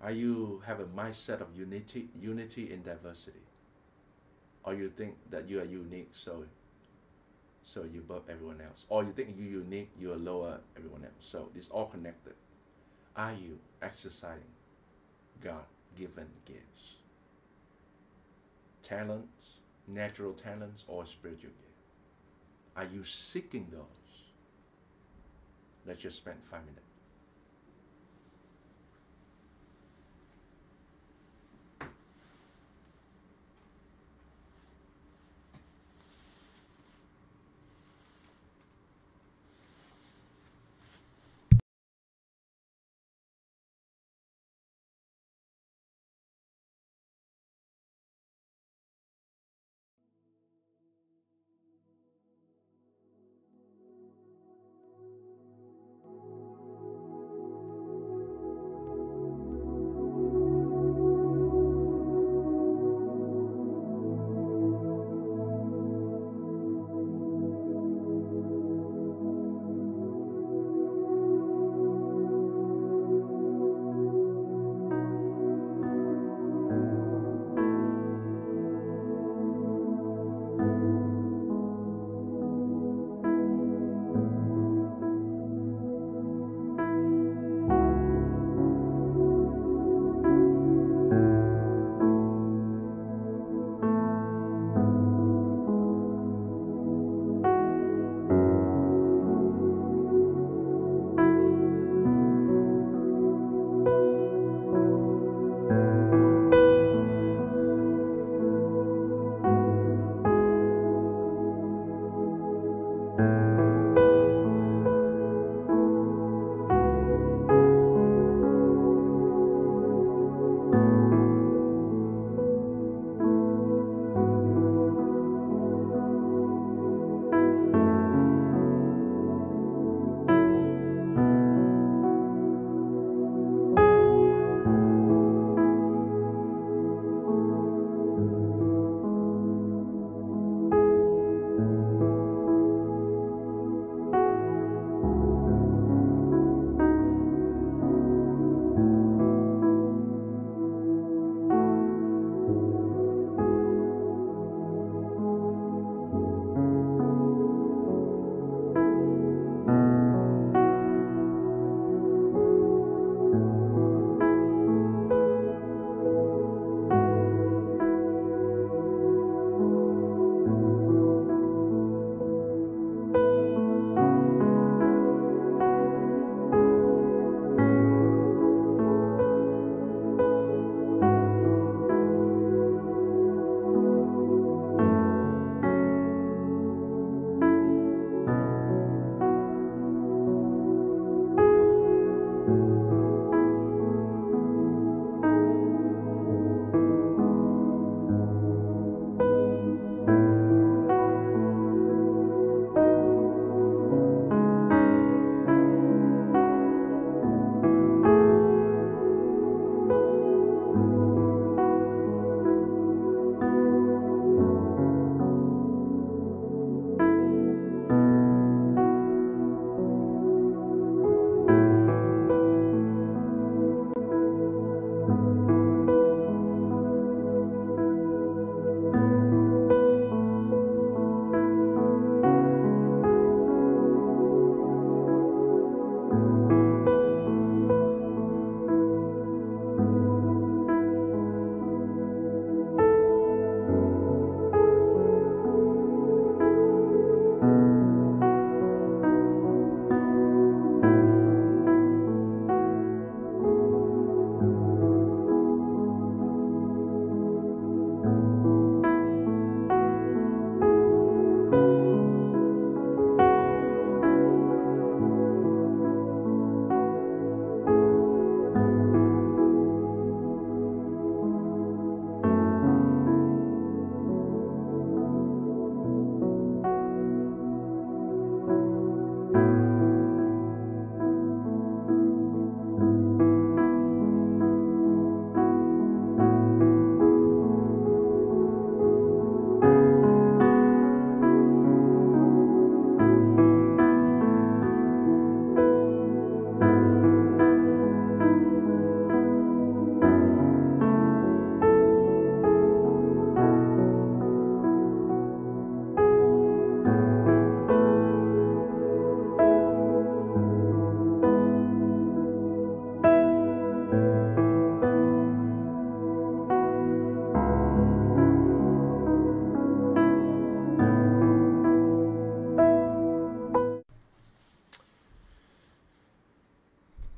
[0.00, 3.46] Are you have a mindset of unity unity in diversity?
[4.64, 6.44] Or you think that you are unique so
[7.64, 8.86] so you're above everyone else.
[8.88, 11.14] Or you think you're unique, you're lower everyone else.
[11.20, 12.34] So it's all connected.
[13.16, 14.42] Are you exercising
[15.40, 15.64] God
[15.96, 16.94] given gifts?
[18.82, 21.72] Talents, natural talents, or spiritual gifts?
[22.76, 23.82] Are you seeking those?
[25.86, 26.91] Let's just spend five minutes.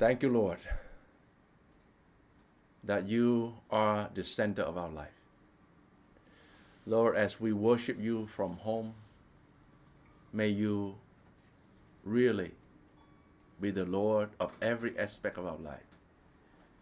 [0.05, 0.59] Thank you, Lord,
[2.85, 5.19] that you are the center of our life.
[6.85, 8.93] Lord, as we worship you from home,
[10.31, 10.97] may you
[12.05, 12.51] really
[13.59, 15.89] be the Lord of every aspect of our life.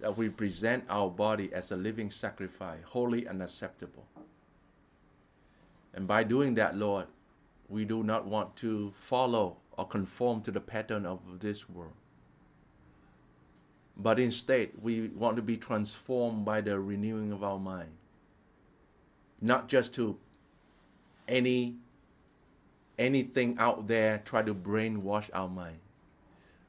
[0.01, 4.05] That we present our body as a living sacrifice, holy and acceptable.
[5.95, 7.07] And by doing that, Lord,
[7.69, 12.02] we do not want to follow or conform to the pattern of this world.
[13.97, 17.91] But instead, we want to be transformed by the renewing of our mind.
[19.41, 20.19] Not just to
[21.29, 21.77] any
[22.99, 25.79] anything out there try to brainwash our mind,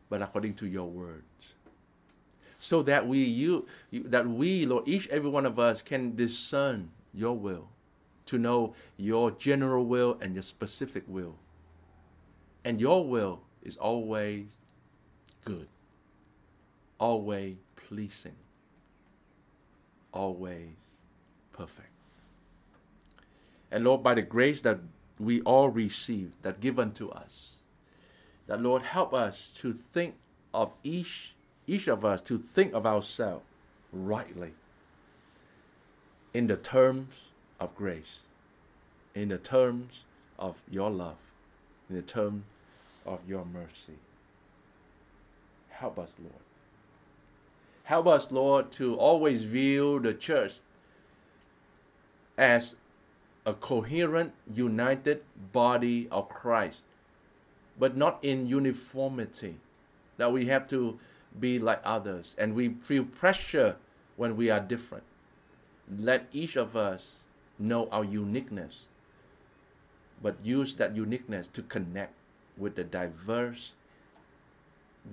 [0.09, 1.53] but according to your words.
[2.59, 7.37] So that we you, that we, Lord, each every one of us can discern your
[7.37, 7.67] will,
[8.27, 11.35] to know your general will and your specific will.
[12.63, 14.59] And your will is always
[15.43, 15.67] good,
[17.03, 18.37] always pleasing,
[20.13, 20.69] always
[21.51, 21.89] perfect.
[23.69, 24.79] And Lord, by the grace that
[25.19, 27.55] we all receive, that given to us,
[28.47, 30.15] that Lord help us to think
[30.53, 31.35] of each
[31.67, 33.43] each of us to think of ourselves
[33.91, 34.53] rightly
[36.33, 37.15] in the terms
[37.59, 38.19] of grace,
[39.13, 40.05] in the terms
[40.39, 41.17] of your love,
[41.89, 42.43] in the terms
[43.05, 43.99] of your mercy.
[45.69, 46.52] Help us, Lord.
[47.83, 50.59] Help us, Lord, to always view the church
[52.37, 52.75] as
[53.45, 55.21] a coherent, united
[55.51, 56.83] body of Christ,
[57.77, 59.57] but not in uniformity,
[60.17, 60.97] that we have to
[61.37, 63.75] be like others and we feel pressure
[64.15, 65.03] when we are different.
[65.89, 67.23] Let each of us
[67.59, 68.85] know our uniqueness,
[70.21, 72.13] but use that uniqueness to connect
[72.57, 73.75] with the diverse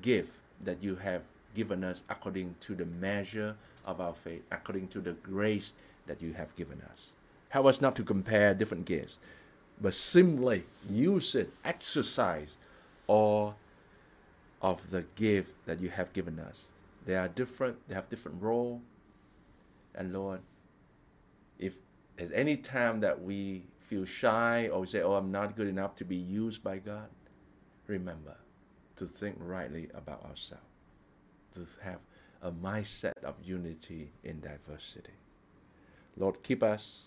[0.01, 1.23] gift that you have
[1.55, 5.73] given us according to the measure of our faith, according to the grace
[6.07, 7.13] that you have given us.
[7.49, 9.19] Help us not to compare different gifts,
[9.81, 12.57] but simply use it, exercise
[13.07, 13.57] all
[14.63, 16.67] of the gift that you have given us.
[17.07, 18.83] They are different, they have different role.
[19.95, 20.41] And Lord,
[21.59, 21.75] if
[22.19, 25.97] at any time that we feel shy or we say, oh, I'm not good enough
[25.97, 27.09] to be used by God,
[27.87, 28.37] remember
[28.97, 30.63] to think rightly about ourselves,
[31.55, 32.01] to have
[32.43, 35.13] a mindset of unity in diversity.
[36.17, 37.03] Lord, keep us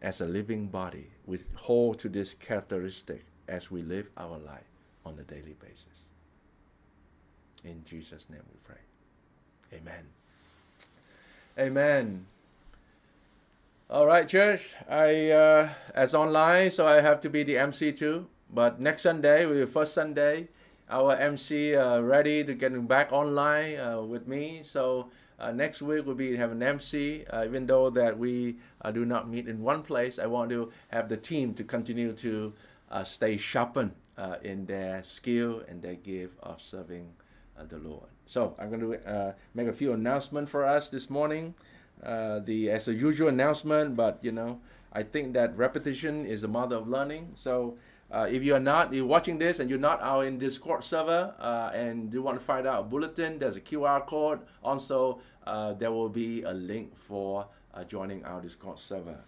[0.00, 1.08] as a living body.
[1.26, 4.70] We hold to this characteristic as we live our life
[5.04, 6.06] on a daily basis.
[7.64, 9.78] In Jesus' name we pray.
[9.78, 10.06] Amen.
[11.58, 12.26] Amen.
[13.90, 14.76] All right, church.
[14.88, 18.26] I uh, as online, so I have to be the MC too.
[18.52, 20.48] But next Sunday, we first Sunday,
[20.90, 24.60] our MC uh, ready to getting back online uh, with me.
[24.62, 27.24] So uh, next week we'll be have an MC.
[27.26, 30.72] Uh, even though that we uh, do not meet in one place, I want to
[30.88, 32.54] have the team to continue to
[32.90, 33.92] uh, stay sharpened
[34.42, 37.12] in their skill and their gift of serving
[37.68, 38.08] the Lord.
[38.26, 41.54] So I'm going to make a few announcements for us this morning.
[42.02, 44.58] the as a usual announcement, but you know
[44.92, 47.32] I think that repetition is the mother of learning.
[47.34, 47.76] So
[48.10, 51.34] uh, if you are not you're watching this and you're not out in Discord server
[51.38, 54.40] uh, and you want to find out a bulletin, there's a QR code.
[54.62, 59.20] Also, uh, there will be a link for uh, joining our Discord server.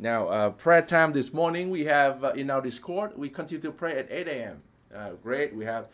[0.00, 3.12] Now, uh, prayer time this morning we have uh, in our Discord.
[3.16, 4.62] We continue to pray at 8 a.m.
[5.22, 5.54] great.
[5.54, 5.86] We have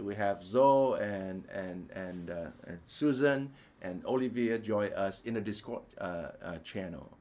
[0.00, 3.50] we have Zoe and and and, and, Susan
[3.80, 5.82] and Olivia join us in the Discord
[6.62, 7.16] channel,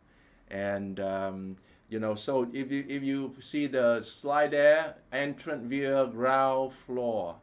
[0.52, 1.00] and.
[1.00, 1.56] Um,
[1.90, 7.36] you know so if you if you see the slide there entrance via ground floor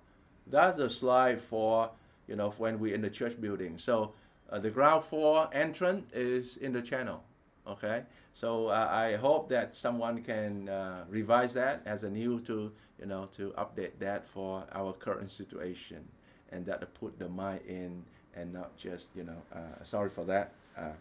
[0.47, 1.91] that's the slide for
[2.27, 3.77] you know when we're in the church building.
[3.79, 4.13] So
[4.51, 7.23] uh, the ground floor entrance is in the channel
[7.67, 8.03] okay?
[8.33, 13.07] So uh, i hope that someone can uh, revise that as a new to you
[13.07, 16.07] know to update that for our current situation
[16.53, 20.25] and that to put the mind in and not just you know uh, sorry for
[20.25, 20.93] that uh,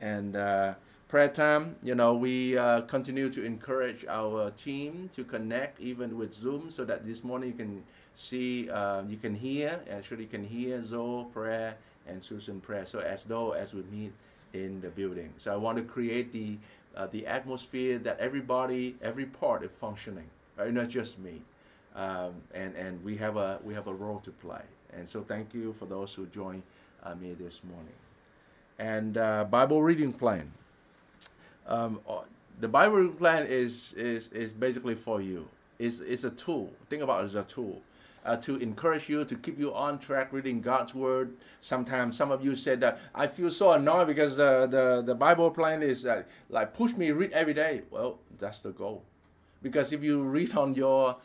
[0.00, 0.74] and uh,
[1.08, 6.34] prayer time, you know, we uh, continue to encourage our team to connect even with
[6.34, 7.84] Zoom so that this morning you can
[8.14, 12.84] see, uh, you can hear, actually you can hear Zoe prayer and Susan prayer.
[12.84, 14.12] So as though as we meet
[14.52, 15.32] in the building.
[15.38, 16.58] So I want to create the,
[16.94, 20.28] uh, the atmosphere that everybody, every part is functioning,
[20.58, 20.72] right?
[20.72, 21.40] Not just me.
[21.96, 24.62] Um, and, and we have a, we have a role to play.
[24.92, 26.64] And so thank you for those who joined
[27.02, 27.94] uh, me this morning.
[28.78, 30.52] And uh, Bible reading plan
[31.68, 32.20] um, uh,
[32.60, 35.48] the Bible plan is, is, is basically for you.
[35.78, 36.72] It's, it's a tool.
[36.88, 37.82] Think about it as a tool.
[38.28, 41.32] uh, to encourage you, to keep you on track reading God's Word.
[41.60, 45.50] Sometimes some of you said that I feel so annoyed because the, the, the Bible
[45.50, 47.82] plan is uh, like push me read every day.
[47.90, 49.04] Well, that's the goal.
[49.62, 51.16] Because if you read on your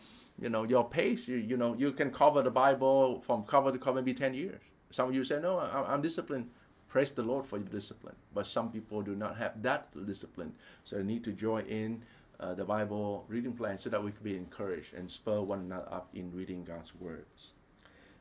[0.41, 3.77] you know your pace, you, you know you can cover the Bible from cover to
[3.77, 4.61] cover maybe 10 years.
[4.91, 6.49] Some of you say, no, I'm, I'm disciplined.
[6.93, 8.15] Praise the Lord for your discipline.
[8.35, 10.53] But some people do not have that discipline.
[10.83, 12.03] So they need to join in
[12.39, 15.87] uh, the Bible reading plan so that we can be encouraged and spur one another
[15.89, 17.53] up in reading God's words.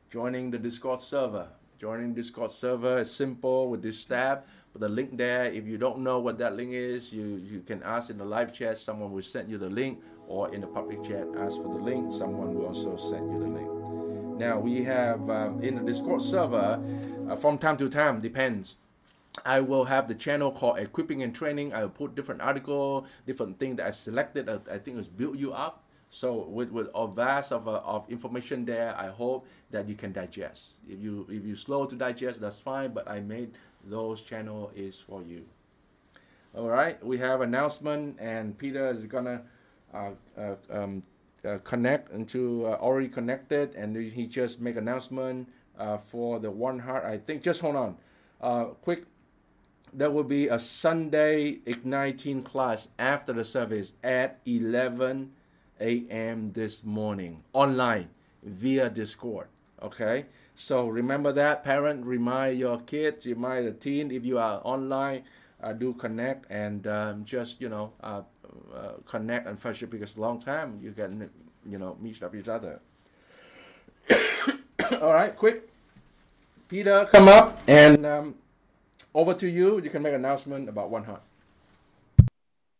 [0.09, 1.49] Joining the Discord server.
[1.77, 4.43] Joining Discord server is simple with this tab.
[4.71, 7.83] But the link there, if you don't know what that link is, you, you can
[7.83, 8.79] ask in the live chat.
[8.79, 12.11] Someone will send you the link, or in the public chat, ask for the link.
[12.11, 13.69] Someone will also send you the link.
[14.39, 16.81] Now we have um, in the Discord server,
[17.29, 18.77] uh, from time to time, depends
[19.45, 21.73] I will have the channel called Equipping and Training.
[21.73, 24.47] I will put different article, different thing that I selected.
[24.47, 25.83] Uh, I think it's build you up.
[26.09, 30.11] So with, with a vast of, uh, of information there, I hope that you can
[30.11, 30.69] digest.
[30.87, 32.93] If you if you slow to digest, that's fine.
[32.93, 33.53] But I made
[33.83, 35.45] those channel is for you.
[36.55, 39.41] All right, we have announcement, and Peter is gonna
[39.91, 41.01] uh, uh, um,
[41.43, 46.79] uh, connect into uh, already connected, and he just make announcement uh, for the one
[46.79, 47.05] heart.
[47.05, 47.97] I think just hold on,
[48.41, 49.05] uh, quick
[49.93, 55.31] there will be a Sunday igniting class after the service at 11
[55.79, 56.51] a.m.
[56.53, 58.09] this morning online
[58.41, 59.47] via Discord.
[59.81, 65.23] Okay, so remember that parent remind your kids, remind the teen if you are online,
[65.61, 68.21] uh, do connect and um, just you know uh,
[68.73, 71.29] uh, connect and fellowship because long time you can
[71.69, 72.81] you know meet up each other.
[75.03, 75.67] All right, quick.
[76.69, 78.35] Peter, come up and um,
[79.13, 79.81] over to you.
[79.81, 81.21] You can make an announcement about One Heart.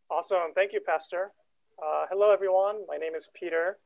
[0.09, 0.53] Awesome.
[0.55, 1.31] Thank you, Pastor.
[1.77, 2.77] Uh, hello, everyone.
[2.87, 3.77] My name is Peter.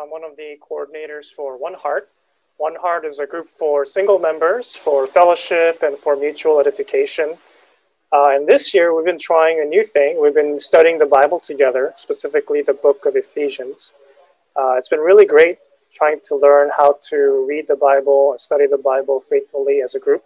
[0.00, 2.08] I'm one of the coordinators for One Heart.
[2.58, 7.34] One Heart is a group for single members for fellowship and for mutual edification.
[8.12, 10.22] Uh, and this year, we've been trying a new thing.
[10.22, 13.92] We've been studying the Bible together, specifically the book of Ephesians.
[14.54, 15.58] Uh, it's been really great
[15.96, 19.98] trying to learn how to read the Bible and study the Bible faithfully as a
[19.98, 20.22] group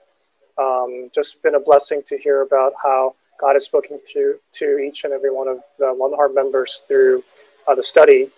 [0.60, 5.04] um, just been a blessing to hear about how God is speaking through to each
[5.04, 7.24] and every one of the One Heart members through
[7.66, 8.30] uh, the study.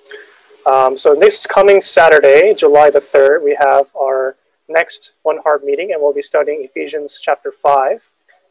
[0.64, 4.36] Um, so this coming Saturday, July the 3rd, we have our
[4.68, 8.08] next One Heart meeting, and we'll be studying Ephesians chapter 5.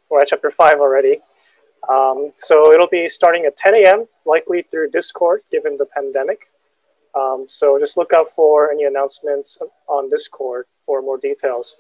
[0.10, 1.20] We're at chapter 5 already.
[1.88, 6.51] Um, so it'll be starting at 10 a.m., likely through Discord, given the pandemic.
[7.16, 9.58] Um, so just look out for any announcements
[9.88, 11.76] on Discord for more details.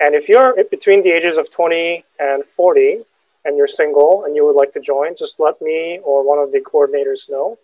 [0.00, 3.04] And if you're between the ages of 20 and 40
[3.44, 6.52] and you're single and you would like to join, just let me or one of
[6.52, 7.58] the coordinators know.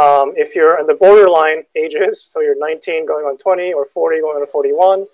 [0.00, 4.20] Um, if you're in the borderline ages, so you're 19 going on 20 or 40
[4.20, 5.06] going on 41,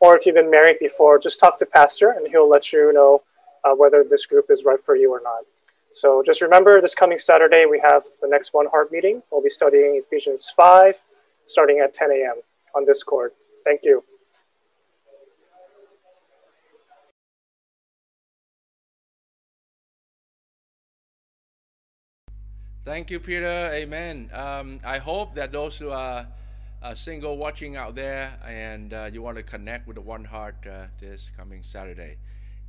[0.00, 3.22] or if you've been married before, just talk to Pastor and he'll let you know
[3.64, 5.44] uh, whether this group is right for you or not.
[5.96, 9.22] So just remember this coming Saturday, we have the next One Heart meeting.
[9.32, 10.94] We'll be studying Ephesians 5
[11.46, 12.42] starting at 10 a.m.
[12.74, 13.32] on Discord.
[13.64, 14.04] Thank you.
[22.84, 23.70] Thank you, Peter.
[23.72, 24.28] Amen.
[24.34, 26.26] Um, I hope that those who are
[26.82, 30.56] uh, single watching out there and uh, you want to connect with the One Heart
[30.70, 32.18] uh, this coming Saturday.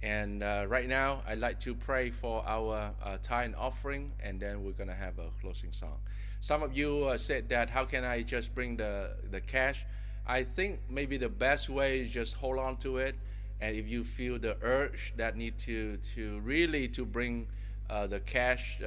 [0.01, 4.63] And uh, right now, I'd like to pray for our uh, tithe offering, and then
[4.63, 5.97] we're going to have a closing song.
[6.41, 9.85] Some of you uh, said that, how can I just bring the, the cash?
[10.27, 13.15] I think maybe the best way is just hold on to it.
[13.59, 17.47] And if you feel the urge that need to, to really to bring
[17.89, 18.79] the cash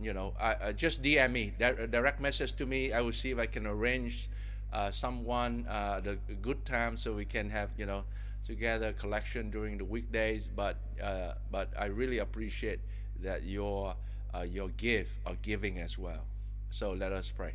[0.00, 2.92] you know, I, just DM me, direct message to me.
[2.92, 4.28] I will see if I can arrange
[4.72, 8.04] uh, someone uh, the good time so we can have you know
[8.44, 10.48] together collection during the weekdays.
[10.48, 12.80] But uh, but I really appreciate
[13.22, 13.94] that your
[14.34, 16.24] uh, your gift or giving as well.
[16.70, 17.52] So let us pray.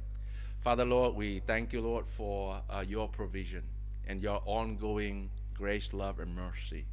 [0.61, 3.63] Father Lord, we thank you, Lord, for uh, your provision
[4.07, 6.85] and your ongoing grace, love, and mercy.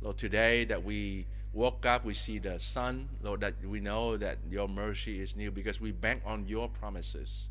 [0.00, 4.38] Lord, today that we woke up, we see the sun, Lord, that we know that
[4.50, 7.48] your mercy is new because we bank on your promises.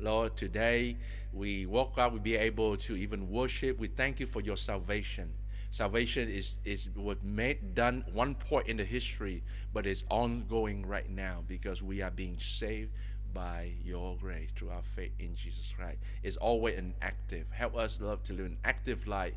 [0.00, 0.96] Lord, today
[1.32, 3.78] we walk up, we be able to even worship.
[3.78, 5.30] We thank you for your salvation.
[5.70, 9.42] Salvation is, is was made done one point in the history,
[9.74, 12.90] but it's ongoing right now because we are being saved
[13.34, 15.98] by your grace through our faith in Jesus Christ.
[16.22, 17.46] It's always an active.
[17.50, 19.34] Help us, Lord, to live an active life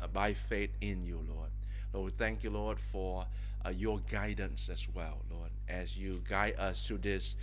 [0.00, 1.50] uh, by faith in you, Lord.
[1.92, 3.26] Lord, thank you, Lord, for
[3.64, 7.36] uh, your guidance as well, Lord, as you guide us through this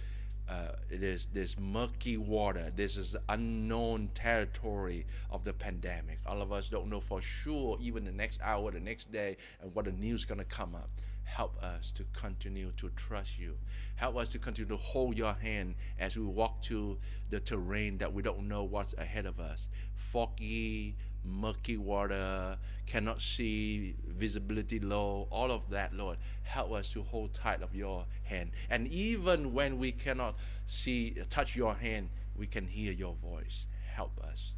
[0.50, 2.72] uh, it is this murky water.
[2.76, 6.20] This is unknown territory of the pandemic.
[6.26, 9.74] All of us don't know for sure, even the next hour, the next day, and
[9.76, 10.90] what the news to come up.
[11.24, 13.56] Help us to continue to trust you.
[13.96, 16.98] Help us to continue to hold your hand as we walk to
[17.30, 19.68] the terrain that we don't know what's ahead of us.
[19.96, 26.18] Foggy, murky water, cannot see, visibility low, all of that, Lord.
[26.44, 28.52] Help us to hold tight of your hand.
[28.70, 33.68] And even when we cannot see, touch your hand, we can hear your voice.
[33.94, 34.54] Help us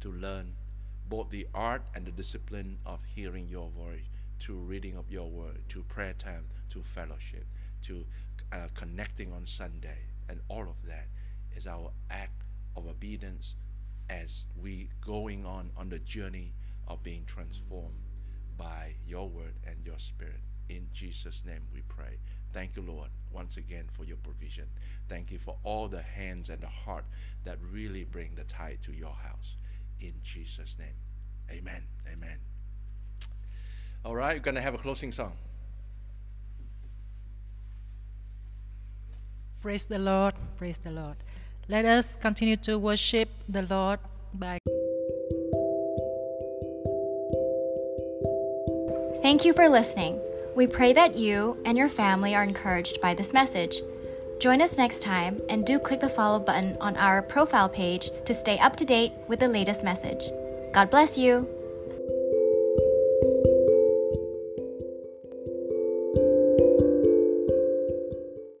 [0.00, 0.54] to learn
[1.08, 4.02] both the art and the discipline of hearing your voice,
[4.40, 7.46] through reading of your word, to prayer time, to fellowship,
[7.82, 8.04] to
[8.52, 9.98] uh, connecting on Sunday.
[10.28, 11.06] And all of that
[11.56, 12.42] is our act
[12.76, 13.54] of obedience
[14.10, 16.52] as we going on on the journey
[16.88, 17.94] of being transformed
[18.56, 20.40] by your word and your spirit.
[20.68, 22.18] In Jesus' name we pray.
[22.52, 24.66] Thank you, Lord, once again for your provision.
[25.08, 27.04] Thank you for all the hands and the heart
[27.44, 29.56] that really bring the tide to your house.
[30.00, 30.94] In Jesus' name.
[31.50, 31.82] Amen.
[32.12, 32.38] Amen.
[34.04, 35.32] All right, we're going to have a closing song.
[39.60, 40.34] Praise the Lord.
[40.56, 41.16] Praise the Lord.
[41.68, 43.98] Let us continue to worship the Lord
[44.32, 44.58] by.
[49.20, 50.20] Thank you for listening.
[50.54, 53.80] We pray that you and your family are encouraged by this message.
[54.38, 58.32] Join us next time and do click the follow button on our profile page to
[58.32, 60.30] stay up to date with the latest message.
[60.72, 61.48] God bless you.